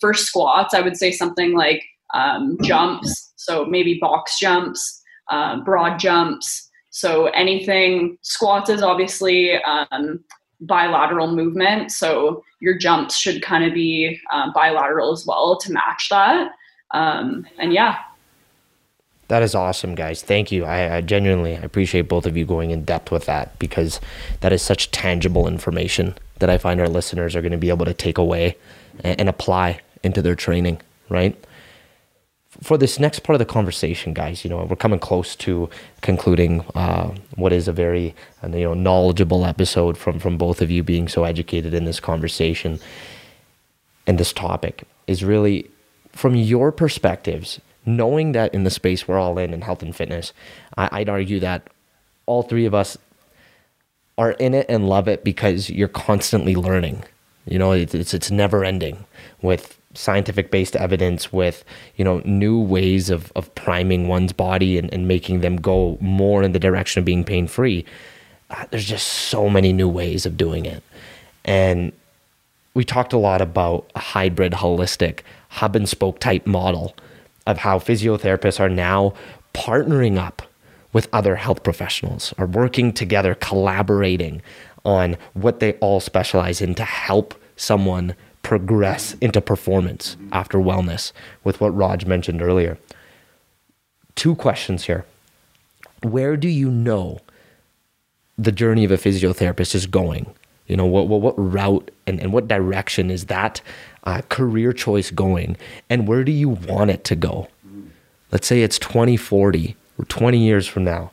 [0.00, 1.82] For squats, I would say something like
[2.14, 6.70] um, jumps, so maybe box jumps, uh, broad jumps.
[6.90, 10.24] So anything squats is obviously um,
[10.60, 11.92] bilateral movement.
[11.92, 16.50] So your jumps should kind of be uh, bilateral as well to match that.
[16.92, 17.98] Um, and yeah.
[19.28, 20.22] That is awesome, guys.
[20.22, 20.64] Thank you.
[20.64, 24.00] I, I genuinely appreciate both of you going in depth with that because
[24.40, 27.86] that is such tangible information that I find our listeners are going to be able
[27.86, 28.56] to take away
[29.02, 31.36] and, and apply into their training, right?
[32.62, 35.68] For this next part of the conversation, guys, you know, we're coming close to
[36.00, 40.70] concluding uh, what is a very uh, you know knowledgeable episode from from both of
[40.70, 42.78] you being so educated in this conversation
[44.06, 45.68] and this topic is really
[46.12, 50.32] from your perspectives knowing that in the space we're all in in health and fitness,
[50.76, 51.68] I, would argue that
[52.26, 52.98] all three of us
[54.18, 57.04] are in it and love it because you're constantly learning.
[57.46, 59.04] You know, it's it's, it's never ending
[59.40, 61.64] with scientific based evidence with
[61.96, 66.42] you know new ways of, of priming one's body and, and making them go more
[66.42, 67.84] in the direction of being pain free
[68.50, 70.82] uh, there's just so many new ways of doing it.
[71.44, 71.92] And
[72.74, 76.94] we talked a lot about a hybrid holistic hub and spoke type model
[77.46, 79.14] of how physiotherapists are now
[79.54, 80.42] partnering up
[80.92, 84.42] with other health professionals, are working together, collaborating
[84.84, 88.14] on what they all specialize in to help someone
[88.46, 91.10] progress into performance after wellness,
[91.42, 92.78] with what Raj mentioned earlier.
[94.14, 95.04] Two questions here.
[96.04, 97.18] Where do you know
[98.38, 100.32] the journey of a physiotherapist is going?
[100.68, 103.60] You know, what, what, what route and, and what direction is that
[104.04, 105.56] uh, career choice going?
[105.90, 107.48] And where do you want it to go?
[108.30, 111.10] Let's say it's 2040 or 20 years from now.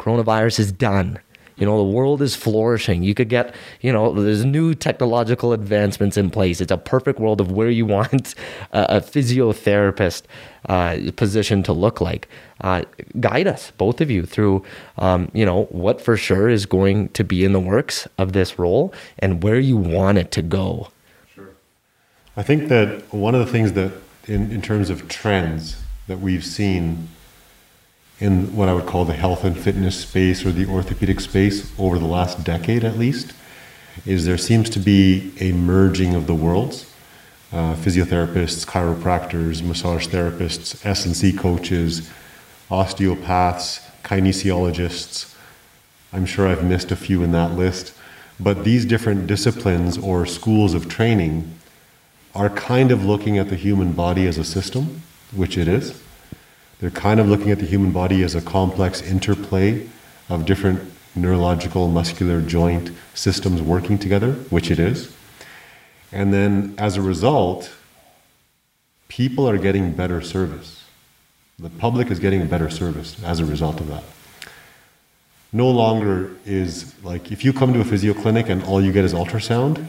[0.00, 1.20] Coronavirus is done.
[1.56, 3.02] You know, the world is flourishing.
[3.02, 6.60] You could get, you know, there's new technological advancements in place.
[6.60, 8.34] It's a perfect world of where you want
[8.72, 10.22] a, a physiotherapist
[10.68, 12.28] uh, position to look like.
[12.60, 12.82] Uh,
[13.20, 14.64] guide us, both of you, through,
[14.98, 18.58] um, you know, what for sure is going to be in the works of this
[18.58, 20.88] role and where you want it to go.
[21.34, 21.50] Sure.
[22.36, 23.92] I think that one of the things that,
[24.26, 27.08] in, in terms of trends that we've seen
[28.20, 31.98] in what I would call the health and fitness space or the orthopedic space over
[31.98, 33.32] the last decade at least
[34.06, 36.90] is there seems to be a merging of the worlds.
[37.52, 42.10] Uh, physiotherapists, chiropractors, massage therapists, S&C coaches,
[42.70, 45.34] osteopaths, kinesiologists.
[46.12, 47.94] I'm sure I've missed a few in that list.
[48.40, 51.54] But these different disciplines or schools of training
[52.34, 55.02] are kind of looking at the human body as a system,
[55.32, 56.03] which it is
[56.84, 59.88] they're kind of looking at the human body as a complex interplay
[60.28, 60.82] of different
[61.16, 65.10] neurological, muscular, joint systems working together, which it is.
[66.12, 67.74] And then as a result,
[69.08, 70.84] people are getting better service.
[71.58, 74.04] The public is getting a better service as a result of that.
[75.54, 79.06] No longer is like if you come to a physio clinic and all you get
[79.06, 79.86] is ultrasound,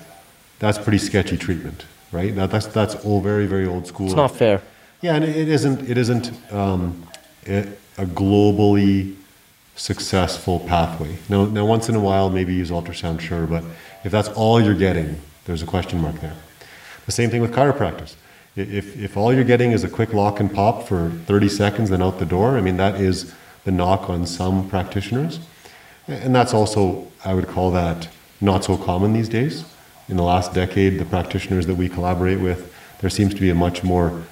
[0.60, 1.84] that's pretty sketchy treatment,
[2.14, 2.34] right?
[2.34, 4.08] That, that's that's all very very old school.
[4.08, 4.62] It's not fair.
[5.06, 5.88] Yeah, and it isn't.
[5.88, 7.08] It isn't um,
[7.45, 9.16] a globally
[9.76, 11.20] successful pathway.
[11.30, 13.64] Now, now, once in a while, maybe use ultrasound, sure, but
[14.03, 16.34] if that's all you're getting, there's a question mark there.
[17.06, 18.16] The same thing with chiropractors.
[18.56, 22.01] If, if all you're getting is a quick lock and pop for 30 seconds, then
[22.01, 23.32] out the door, I mean, that is
[23.64, 25.39] the knock on some practitioners.
[26.08, 28.10] And that's also, I would call that
[28.41, 29.66] not so common these days.
[30.10, 33.56] In the last decade, the practitioners that we collaborate with, there seems to be a
[33.56, 34.24] much more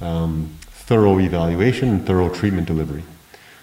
[0.00, 3.02] um, thorough evaluation and thorough treatment delivery.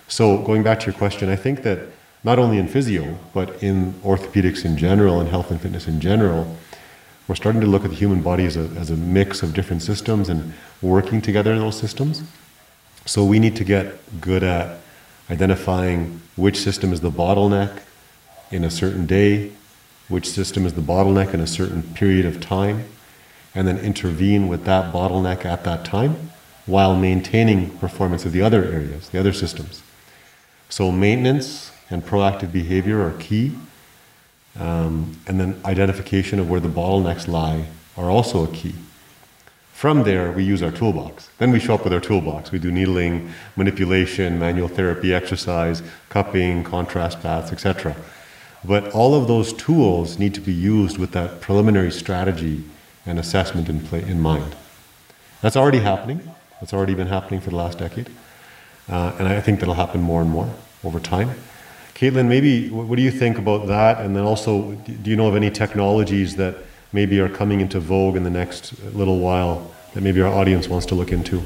[0.07, 1.79] So, going back to your question, I think that
[2.23, 6.57] not only in physio, but in orthopedics in general and health and fitness in general,
[7.27, 9.81] we're starting to look at the human body as a, as a mix of different
[9.81, 12.23] systems and working together in those systems.
[13.05, 14.79] So, we need to get good at
[15.29, 17.81] identifying which system is the bottleneck
[18.51, 19.51] in a certain day,
[20.09, 22.85] which system is the bottleneck in a certain period of time,
[23.55, 26.31] and then intervene with that bottleneck at that time
[26.65, 29.83] while maintaining performance of the other areas, the other systems.
[30.69, 33.55] So maintenance and proactive behavior are key.
[34.59, 38.75] Um, and then identification of where the bottlenecks lie are also a key.
[39.71, 41.29] From there, we use our toolbox.
[41.39, 42.51] Then we show up with our toolbox.
[42.51, 47.95] We do needling, manipulation, manual therapy, exercise, cupping, contrast baths, etc.
[48.63, 52.63] But all of those tools need to be used with that preliminary strategy
[53.05, 54.55] and assessment in, play, in mind.
[55.41, 56.21] That's already happening.
[56.59, 58.09] That's already been happening for the last decade.
[58.89, 61.31] Uh, and I think that'll happen more and more over time.
[61.95, 64.01] Kaitlin, maybe what do you think about that?
[64.03, 66.57] And then also, do you know of any technologies that
[66.91, 70.85] maybe are coming into vogue in the next little while that maybe our audience wants
[70.87, 71.43] to look into?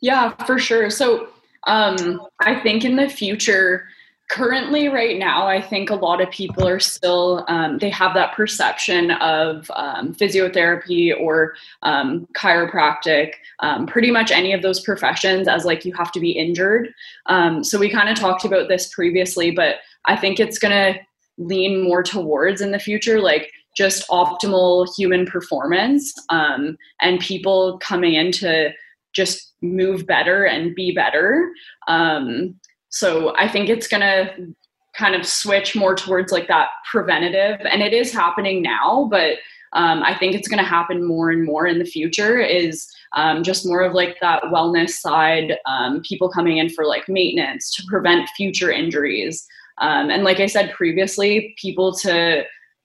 [0.00, 0.90] Yeah, for sure.
[0.90, 1.28] So
[1.66, 3.88] um, I think in the future,
[4.30, 8.34] currently right now i think a lot of people are still um, they have that
[8.34, 15.64] perception of um, physiotherapy or um, chiropractic um, pretty much any of those professions as
[15.64, 16.88] like you have to be injured.
[17.26, 20.98] Um, so we kind of talked about this previously but i think it's going to
[21.36, 28.14] lean more towards in the future like just optimal human performance um, and people coming
[28.14, 28.70] in to
[29.14, 31.50] just move better and be better.
[31.88, 32.58] Um,
[32.94, 34.54] so I think it's going to
[34.96, 39.38] kind of switch more towards like that preventative, and it is happening now, but
[39.72, 42.38] um, I think it's going to happen more and more in the future.
[42.38, 42.86] Is
[43.16, 47.74] um, just more of like that wellness side, um, people coming in for like maintenance
[47.74, 49.44] to prevent future injuries,
[49.78, 52.44] um, and like I said previously, people to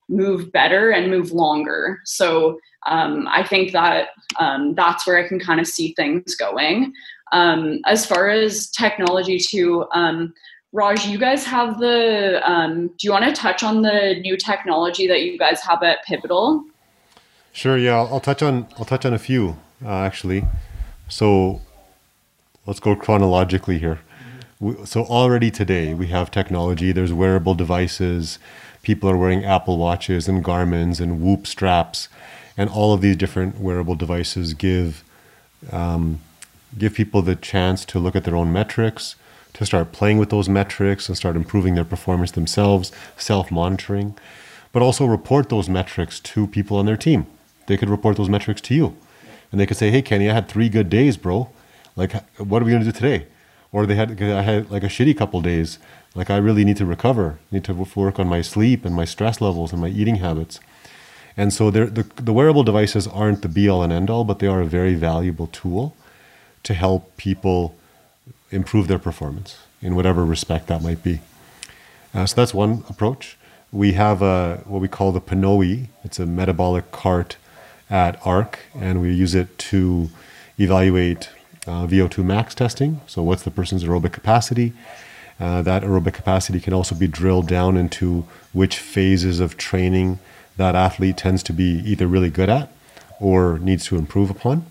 [0.09, 1.99] move better and move longer.
[2.05, 4.07] So um, I think that
[4.39, 6.93] um, that's where I can kind of see things going.
[7.31, 10.33] Um, as far as technology too, um,
[10.71, 12.41] Raj, you guys have the.
[12.49, 16.03] Um, do you want to touch on the new technology that you guys have at
[16.05, 16.63] Pivotal?
[17.53, 17.77] Sure.
[17.77, 18.67] Yeah, I'll, touch on.
[18.77, 20.45] I'll touch on a few uh, actually.
[21.07, 21.61] So
[22.65, 23.99] let's go chronologically here.
[24.59, 26.91] We, so already today we have technology.
[26.91, 28.37] There's wearable devices.
[28.83, 32.09] People are wearing Apple watches and Garmin's and Whoop straps,
[32.55, 35.03] and all of these different wearable devices give
[35.71, 36.21] um,
[36.77, 39.15] give people the chance to look at their own metrics,
[39.53, 44.15] to start playing with those metrics and start improving their performance themselves, self monitoring,
[44.71, 47.25] but also report those metrics to people on their team.
[47.67, 48.95] They could report those metrics to you.
[49.51, 51.49] And they could say, hey, Kenny, I had three good days, bro.
[51.95, 53.27] Like, what are we going to do today?
[53.71, 55.79] Or they had, I had like a shitty couple days.
[56.15, 59.41] Like, I really need to recover, need to work on my sleep and my stress
[59.41, 60.59] levels and my eating habits.
[61.37, 64.47] And so the, the wearable devices aren't the be all and end all, but they
[64.47, 65.95] are a very valuable tool
[66.63, 67.75] to help people
[68.51, 71.19] improve their performance in whatever respect that might be.
[72.13, 73.37] Uh, so that's one approach.
[73.71, 75.87] We have a, what we call the PNOE.
[76.03, 77.37] It's a metabolic cart
[77.89, 80.09] at ARC, and we use it to
[80.57, 81.29] evaluate
[81.67, 83.01] uh, VO2 max testing.
[83.05, 84.73] So, what's the person's aerobic capacity?
[85.39, 90.19] Uh, that aerobic capacity can also be drilled down into which phases of training
[90.57, 92.69] that athlete tends to be either really good at
[93.19, 94.65] or needs to improve upon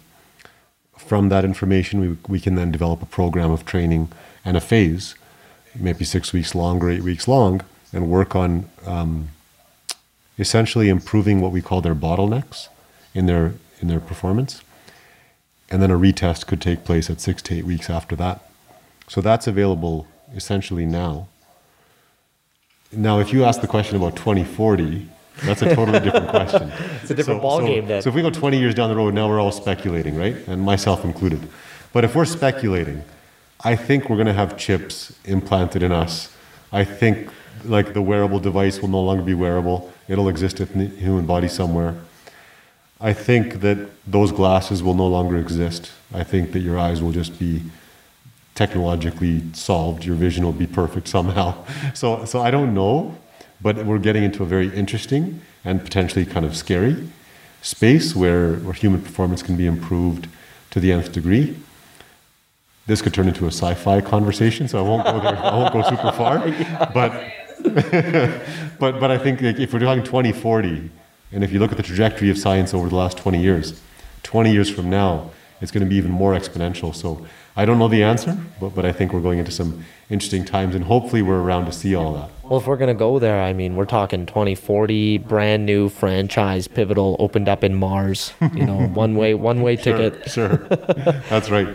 [0.98, 4.10] from that information, we, we can then develop a program of training
[4.44, 5.14] and a phase,
[5.74, 9.28] maybe six weeks long or eight weeks long, and work on um,
[10.38, 12.68] essentially improving what we call their bottlenecks
[13.14, 14.62] in their in their performance.
[15.70, 18.40] And then a retest could take place at six to eight weeks after that.
[19.06, 21.28] So that's available essentially now.
[22.90, 25.08] Now, if you ask the question about 2040,
[25.42, 26.72] that's a totally different question.
[27.02, 27.80] it's a different so, ball so.
[27.82, 28.02] Then.
[28.02, 30.36] So if we go 20 years down the road, now we're all speculating, right?
[30.48, 31.48] And myself included.
[31.92, 33.04] But if we're speculating,
[33.64, 36.34] I think we're going to have chips implanted in us.
[36.72, 37.30] I think
[37.64, 39.92] like the wearable device will no longer be wearable.
[40.06, 41.94] It'll exist in the human body somewhere.
[43.00, 45.92] I think that those glasses will no longer exist.
[46.12, 47.62] I think that your eyes will just be
[48.54, 50.04] technologically solved.
[50.04, 51.54] Your vision will be perfect somehow.
[51.94, 53.16] So, so I don't know
[53.60, 57.08] but we're getting into a very interesting and potentially kind of scary
[57.62, 60.28] space where, where human performance can be improved
[60.70, 61.56] to the nth degree.
[62.86, 65.36] This could turn into a sci-fi conversation, so I won't go there.
[65.36, 66.38] I won't go super far.
[66.94, 67.34] But
[68.78, 70.90] but but I think like, if we're talking 2040,
[71.32, 73.80] and if you look at the trajectory of science over the last 20 years,
[74.22, 75.30] 20 years from now,
[75.60, 76.94] it's going to be even more exponential.
[76.94, 77.26] So
[77.58, 80.76] I don't know the answer, but, but I think we're going into some interesting times,
[80.76, 82.30] and hopefully we're around to see all that.
[82.44, 86.68] Well, if we're going to go there, I mean, we're talking 2040, brand new franchise,
[86.68, 88.32] pivotal, opened up in Mars.
[88.54, 90.30] You know, one way, one way ticket.
[90.30, 90.56] Sure,
[91.28, 91.66] that's right.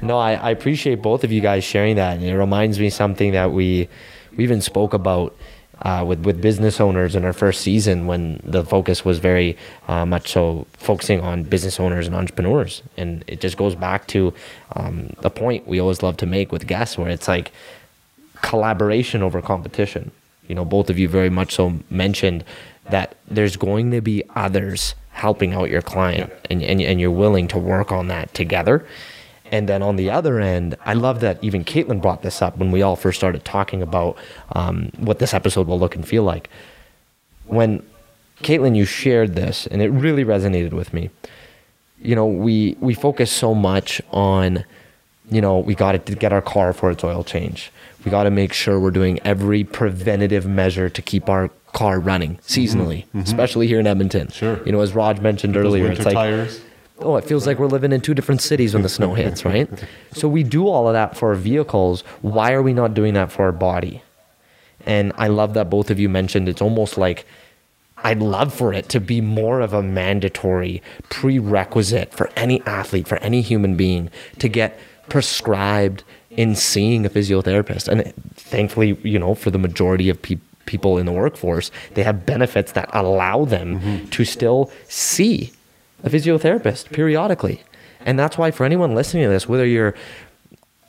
[0.00, 3.32] No, I, I appreciate both of you guys sharing that, and it reminds me something
[3.32, 3.90] that we
[4.38, 5.36] we even spoke about
[5.82, 9.56] uh, with with business owners in our first season when the focus was very
[9.88, 14.32] uh, much so focusing on business owners and entrepreneurs, and it just goes back to
[14.74, 17.52] um, the point we always love to make with guests, where it's like
[18.42, 20.10] collaboration over competition.
[20.48, 22.44] You know, both of you very much so mentioned
[22.88, 26.46] that there's going to be others helping out your client, yeah.
[26.50, 28.86] and, and and you're willing to work on that together.
[29.50, 32.70] And then on the other end, I love that even Kaitlin brought this up when
[32.70, 34.16] we all first started talking about
[34.52, 36.48] um, what this episode will look and feel like.
[37.46, 37.84] When
[38.42, 41.10] Kaitlin, you shared this, and it really resonated with me.
[42.00, 44.64] You know, we we focus so much on,
[45.30, 47.72] you know, we got to get our car for its oil change.
[48.04, 52.36] We got to make sure we're doing every preventative measure to keep our car running
[52.38, 53.20] seasonally, mm-hmm.
[53.20, 54.28] especially here in Edmonton.
[54.28, 54.62] Sure.
[54.64, 56.60] You know, as Raj mentioned earlier, it's like tires
[57.00, 59.68] oh, it feels like we're living in two different cities when the snow hits, right?
[60.12, 62.02] So we do all of that for our vehicles.
[62.22, 64.02] Why are we not doing that for our body?
[64.84, 67.26] And I love that both of you mentioned it's almost like
[67.98, 73.16] I'd love for it to be more of a mandatory prerequisite for any athlete, for
[73.18, 74.78] any human being to get
[75.08, 77.88] prescribed in seeing a physiotherapist.
[77.88, 82.26] And thankfully, you know, for the majority of people, people in the workforce, they have
[82.26, 84.06] benefits that allow them mm-hmm.
[84.06, 85.52] to still see
[86.06, 87.62] a physiotherapist periodically.
[88.00, 89.94] And that's why, for anyone listening to this, whether you're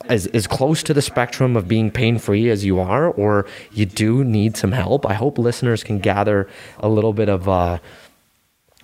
[0.06, 3.86] as, as close to the spectrum of being pain free as you are, or you
[3.86, 6.48] do need some help, I hope listeners can gather
[6.80, 7.80] a little bit of uh,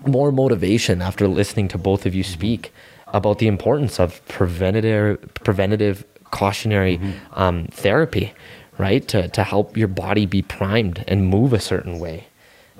[0.06, 2.74] more motivation after listening to both of you speak
[3.08, 7.40] about the importance of preventative, preventative cautionary mm-hmm.
[7.40, 8.34] um, therapy,
[8.80, 9.08] right?
[9.10, 12.26] To, to help your body be primed and move a certain way,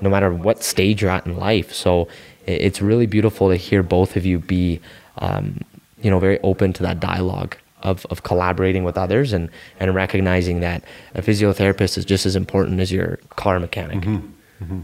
[0.02, 1.72] no matter what stage you're at in life.
[1.72, 2.08] So
[2.46, 4.80] it's really beautiful to hear both of you be,
[5.18, 5.62] um,
[6.02, 9.50] you know, very open to that dialogue of, of collaborating with others and,
[9.80, 10.84] and recognizing that
[11.16, 14.00] a physiotherapist is just as important as your car mechanic.
[14.00, 14.64] Mm-hmm.
[14.64, 14.80] Mm-hmm.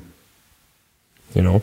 [1.34, 1.62] You know,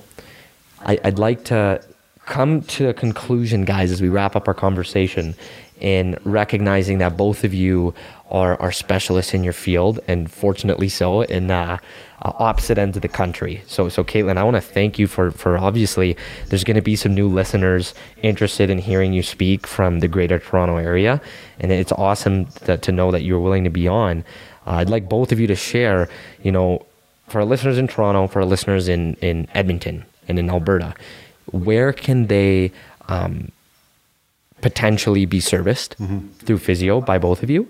[0.81, 1.83] I, I'd like to
[2.25, 5.35] come to a conclusion, guys, as we wrap up our conversation
[5.81, 7.95] in recognizing that both of you
[8.31, 11.79] are, are specialists in your field and fortunately so in uh,
[12.23, 13.63] opposite ends of the country.
[13.67, 16.17] So, so Kaitlin, I want to thank you for, for obviously
[16.49, 20.39] there's going to be some new listeners interested in hearing you speak from the greater
[20.39, 21.21] Toronto area.
[21.61, 24.25] And it's awesome to, to know that you're willing to be on.
[24.67, 26.09] Uh, I'd like both of you to share,
[26.43, 26.85] you know,
[27.29, 30.95] for our listeners in Toronto, for our listeners in, in Edmonton and in Alberta,
[31.53, 32.73] where can they
[33.09, 33.51] um,
[34.61, 36.29] potentially be serviced mm-hmm.
[36.39, 37.69] through physio by both of you?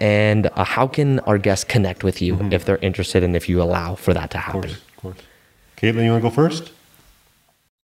[0.00, 2.52] And uh, how can our guests connect with you mm-hmm.
[2.52, 4.64] if they're interested and if you allow for that to happen?
[4.64, 5.18] Of course, of course.
[5.76, 6.72] Kaitlin, you want to go first?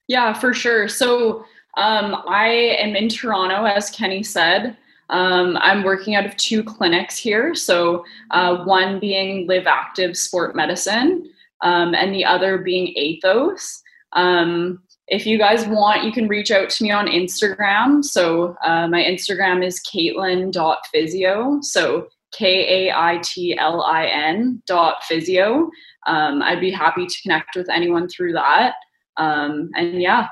[0.08, 0.88] Yeah, for sure.
[0.88, 1.46] So
[1.78, 2.48] um, I
[2.80, 4.76] am in Toronto, as Kenny said.
[5.10, 7.54] Um, I'm working out of two clinics here.
[7.54, 11.30] So uh, one being Live Active Sport Medicine,
[11.62, 13.84] um, and the other being Athos.
[14.14, 18.04] Um, if you guys want, you can reach out to me on Instagram.
[18.04, 21.60] So uh, my Instagram is kaitlin.physio.
[21.62, 25.70] So K A I T L I N dot physio.
[26.08, 28.76] Um, I'd be happy to connect with anyone through that.
[29.18, 30.30] Um, and yeah.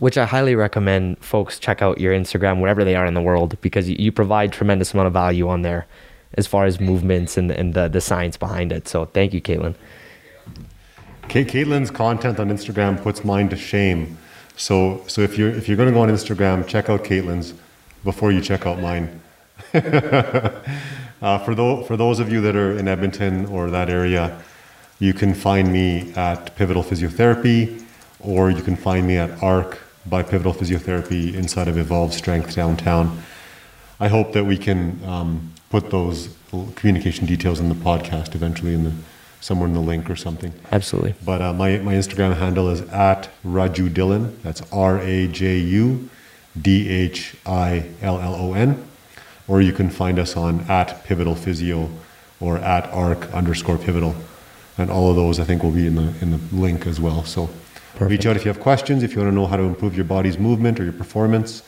[0.00, 3.56] Which I highly recommend folks check out your Instagram wherever they are in the world
[3.60, 5.86] because you provide tremendous amount of value on there
[6.36, 8.88] as far as movements and, and the, the science behind it.
[8.88, 9.76] So thank you, Kaitlin.
[11.28, 14.16] Kaitlin's content on Instagram puts mine to shame.
[14.56, 17.54] So, so if you're if you're going to go on Instagram, check out Kaitlin's
[18.04, 19.20] before you check out mine.
[19.74, 24.40] uh, for those for those of you that are in Edmonton or that area,
[24.98, 27.84] you can find me at Pivotal Physiotherapy,
[28.20, 33.22] or you can find me at ARC by Pivotal Physiotherapy inside of Evolve Strength downtown.
[33.98, 36.34] I hope that we can um, put those
[36.76, 38.92] communication details in the podcast eventually in the
[39.44, 40.54] somewhere in the link or something.
[40.72, 41.14] Absolutely.
[41.22, 44.40] But uh, my, my Instagram handle is at Raju Dhillon.
[44.42, 46.08] That's R A J U
[46.60, 48.82] D H I L L O N.
[49.46, 51.90] Or you can find us on at Pivotal Physio
[52.40, 54.16] or at arc underscore pivotal.
[54.78, 57.22] And all of those I think will be in the in the link as well.
[57.24, 57.50] So
[57.92, 58.10] Perfect.
[58.10, 60.06] reach out if you have questions, if you want to know how to improve your
[60.06, 61.62] body's movement or your performance,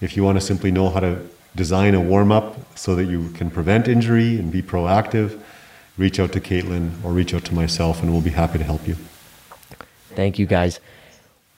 [0.00, 1.20] if you want to simply know how to
[1.54, 5.38] design a warm up so that you can prevent injury and be proactive
[6.02, 8.86] reach out to Kaitlin or reach out to myself, and we'll be happy to help
[8.88, 8.96] you.
[10.16, 10.80] Thank you, guys.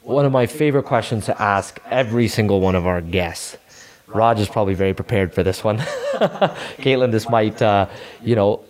[0.03, 3.57] One of my favorite questions to ask every single one of our guests.
[4.07, 5.79] Raj is probably very prepared for this one.
[6.85, 7.89] Kaitlin, this might, uh,
[8.23, 8.63] you know,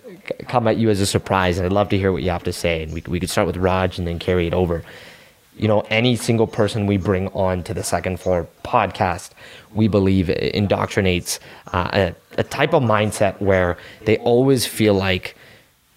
[0.47, 2.53] come at you as a surprise, and I'd love to hear what you have to
[2.53, 2.85] say.
[2.85, 4.85] And we, we could start with Raj and then carry it over.
[5.57, 9.31] You know, any single person we bring on to the second floor podcast,
[9.75, 11.41] we believe indoctrinates
[11.73, 15.37] uh, a, a type of mindset where they always feel like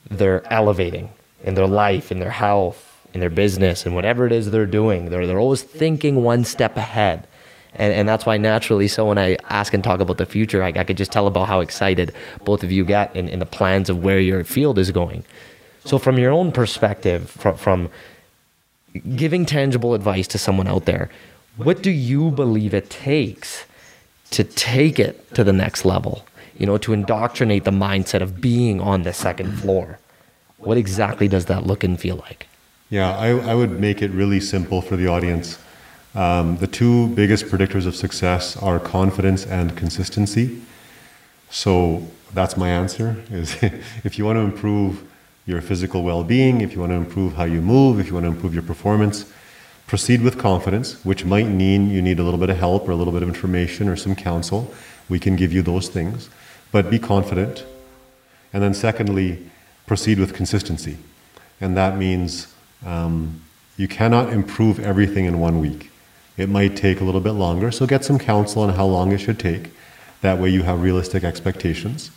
[0.10, 1.10] they're elevating
[1.44, 5.10] in their life, in their health, in their business, and whatever it is they're doing.
[5.10, 7.28] They're, they're always thinking one step ahead.
[7.74, 10.70] And, and that's why naturally, so when I ask and talk about the future, I,
[10.70, 12.14] I could just tell about how excited
[12.44, 15.24] both of you get in, in the plans of where your field is going.
[15.86, 17.90] So, from your own perspective, from, from
[19.16, 21.10] giving tangible advice to someone out there,
[21.56, 23.66] what do you believe it takes
[24.32, 26.26] to take it to the next level?
[26.58, 30.00] You know, to indoctrinate the mindset of being on the second floor.
[30.58, 32.48] What exactly does that look and feel like?
[32.90, 35.60] Yeah, I, I would make it really simple for the audience.
[36.16, 40.62] Um, the two biggest predictors of success are confidence and consistency.
[41.50, 43.56] So that's my answer is
[44.04, 45.04] if you want to improve
[45.46, 48.32] your physical well-being, if you want to improve how you move, if you want to
[48.32, 49.32] improve your performance,
[49.86, 52.96] proceed with confidence, which might mean you need a little bit of help or a
[52.96, 54.74] little bit of information or some counsel.
[55.08, 56.30] We can give you those things
[56.72, 57.66] but be confident.
[58.54, 59.50] And then, secondly,
[59.86, 60.98] proceed with consistency.
[61.60, 62.54] And that means
[62.86, 63.42] um,
[63.78, 65.92] you cannot improve everything in one week.
[66.38, 69.20] It might take a little bit longer, so get some counsel on how long it
[69.20, 69.72] should take.
[70.22, 72.12] That way you have realistic expectations.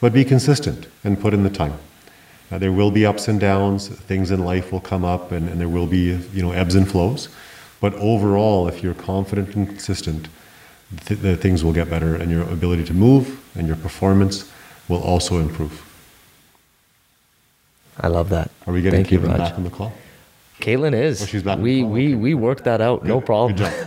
[0.00, 1.78] But be consistent and put in the time.
[2.50, 5.60] Uh, there will be ups and downs, things in life will come up, and, and
[5.60, 7.28] there will be you know ebbs and flows.
[7.80, 10.28] But overall, if you're confident and consistent,
[11.06, 14.50] th- the things will get better, and your ability to move and your performance
[14.88, 15.82] will also improve.
[17.98, 18.50] I love that.
[18.66, 19.92] Are we getting Thank you, back on the call?
[20.60, 21.22] Kaitlin is.
[21.22, 21.58] Oh, she's back.
[21.58, 22.14] We Oh, we okay.
[22.14, 23.04] we worked that out.
[23.04, 23.56] No problem.
[23.56, 23.86] Good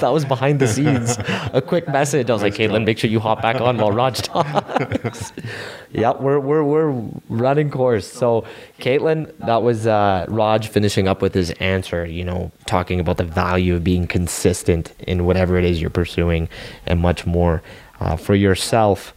[0.00, 1.16] that was behind the scenes.
[1.52, 2.28] A quick message.
[2.28, 2.86] I was like, Nice Kaitlin, job.
[2.86, 5.32] make sure you hop back on while Raj talks.
[5.90, 6.90] yep, we're we're we're
[7.28, 8.06] running course.
[8.06, 8.44] So,
[8.78, 12.04] Kaitlin, that was uh, Raj finishing up with his answer.
[12.04, 16.48] You know, talking about the value of being consistent in whatever it is you're pursuing,
[16.86, 17.62] and much more.
[18.00, 19.14] Uh, for yourself,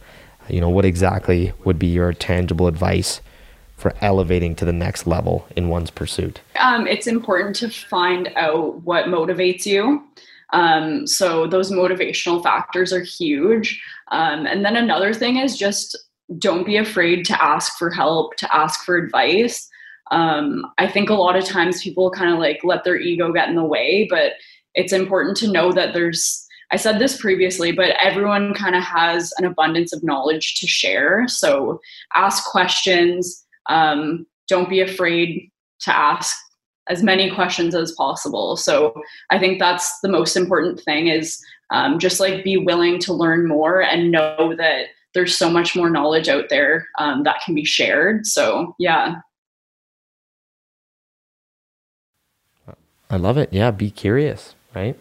[0.48, 3.20] you know, what exactly would be your tangible advice
[3.76, 6.40] for elevating to the next level in one's pursuit?
[6.58, 10.02] Um, it's important to find out what motivates you.
[10.52, 13.82] Um, so those motivational factors are huge.
[14.10, 15.96] Um, and then another thing is just
[16.38, 19.68] don't be afraid to ask for help, to ask for advice.
[20.10, 23.48] Um, I think a lot of times people kind of like let their ego get
[23.48, 24.32] in the way, but
[24.74, 29.32] it's important to know that there's I said this previously, but everyone kind of has
[29.38, 31.28] an abundance of knowledge to share.
[31.28, 31.80] So
[32.14, 33.45] ask questions.
[33.68, 36.36] Um, don't be afraid to ask
[36.88, 38.56] as many questions as possible.
[38.56, 38.94] So
[39.30, 43.48] I think that's the most important thing is um, just like be willing to learn
[43.48, 47.64] more and know that there's so much more knowledge out there um, that can be
[47.64, 48.26] shared.
[48.26, 49.16] So yeah,
[53.10, 53.52] I love it.
[53.52, 54.96] Yeah, be curious, right?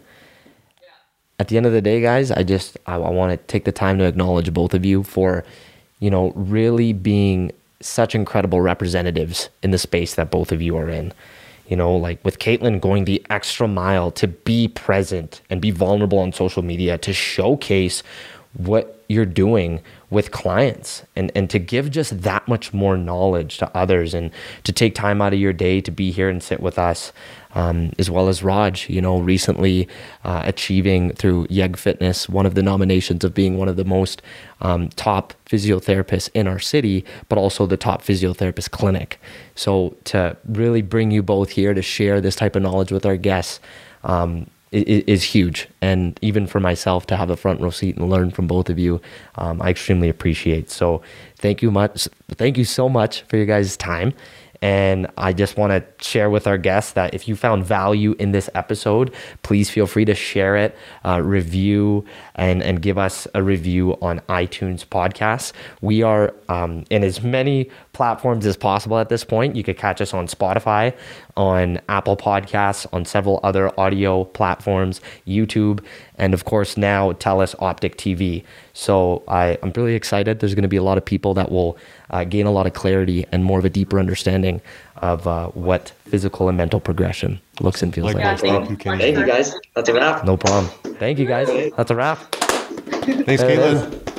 [1.38, 3.72] At the end of the day, guys, I just I, I want to take the
[3.72, 5.44] time to acknowledge both of you for,
[6.00, 7.52] you know, really being
[7.86, 11.14] such incredible representatives in the space that both of you are in.
[11.68, 16.20] You know, like with Kaitlin going the extra mile to be present and be vulnerable
[16.20, 18.03] on social media to showcase
[18.53, 23.78] what you're doing with clients and, and to give just that much more knowledge to
[23.78, 24.32] others and
[24.64, 27.12] to take time out of your day to be here and sit with us
[27.56, 29.88] um, as well as Raj, you know, recently
[30.23, 34.22] uh, achieving through Yeg Fitness one of the nominations of being one of the most
[34.61, 39.19] um, top physiotherapists in our city, but also the top physiotherapist clinic.
[39.56, 43.18] So to really bring you both here to share this type of knowledge with our
[43.18, 43.60] guests
[44.03, 45.68] um, i- i- is huge.
[45.82, 48.77] And even for myself to have a front row seat and learn from both of
[48.77, 49.02] you,
[49.36, 50.69] um, I extremely appreciate.
[50.69, 51.02] So
[51.38, 52.07] thank you much.
[52.32, 54.14] Thank you so much for your guys' time.
[54.61, 58.32] And I just want to share with our guests that if you found value in
[58.32, 59.14] this episode,
[59.44, 62.06] please feel free to share it, uh, review,
[62.36, 65.52] and, and give us a review on iTunes podcasts.
[65.82, 69.56] We are um, in as many platforms as possible at this point.
[69.56, 70.94] You could catch us on Spotify,
[71.38, 75.84] on Apple Podcasts, on several other audio platforms, YouTube,
[76.18, 78.44] and of course now Telus Optik TV.
[78.74, 80.40] So I, I'm really excited.
[80.40, 81.78] There's going to be a lot of people that will
[82.10, 84.62] uh, gain a lot of clarity and more of a deeper understanding
[84.98, 88.16] of uh, what physical and mental progression looks and feels like.
[88.16, 89.56] Likewise, Yeah, thank you, Thank you guys.
[89.76, 90.26] That's a wrap.
[90.26, 90.66] No problem.
[91.00, 91.48] Thank you guys.
[91.78, 92.18] That's a wrap.
[92.32, 94.08] Thanks, There Kaitlin.
[94.10, 94.15] is.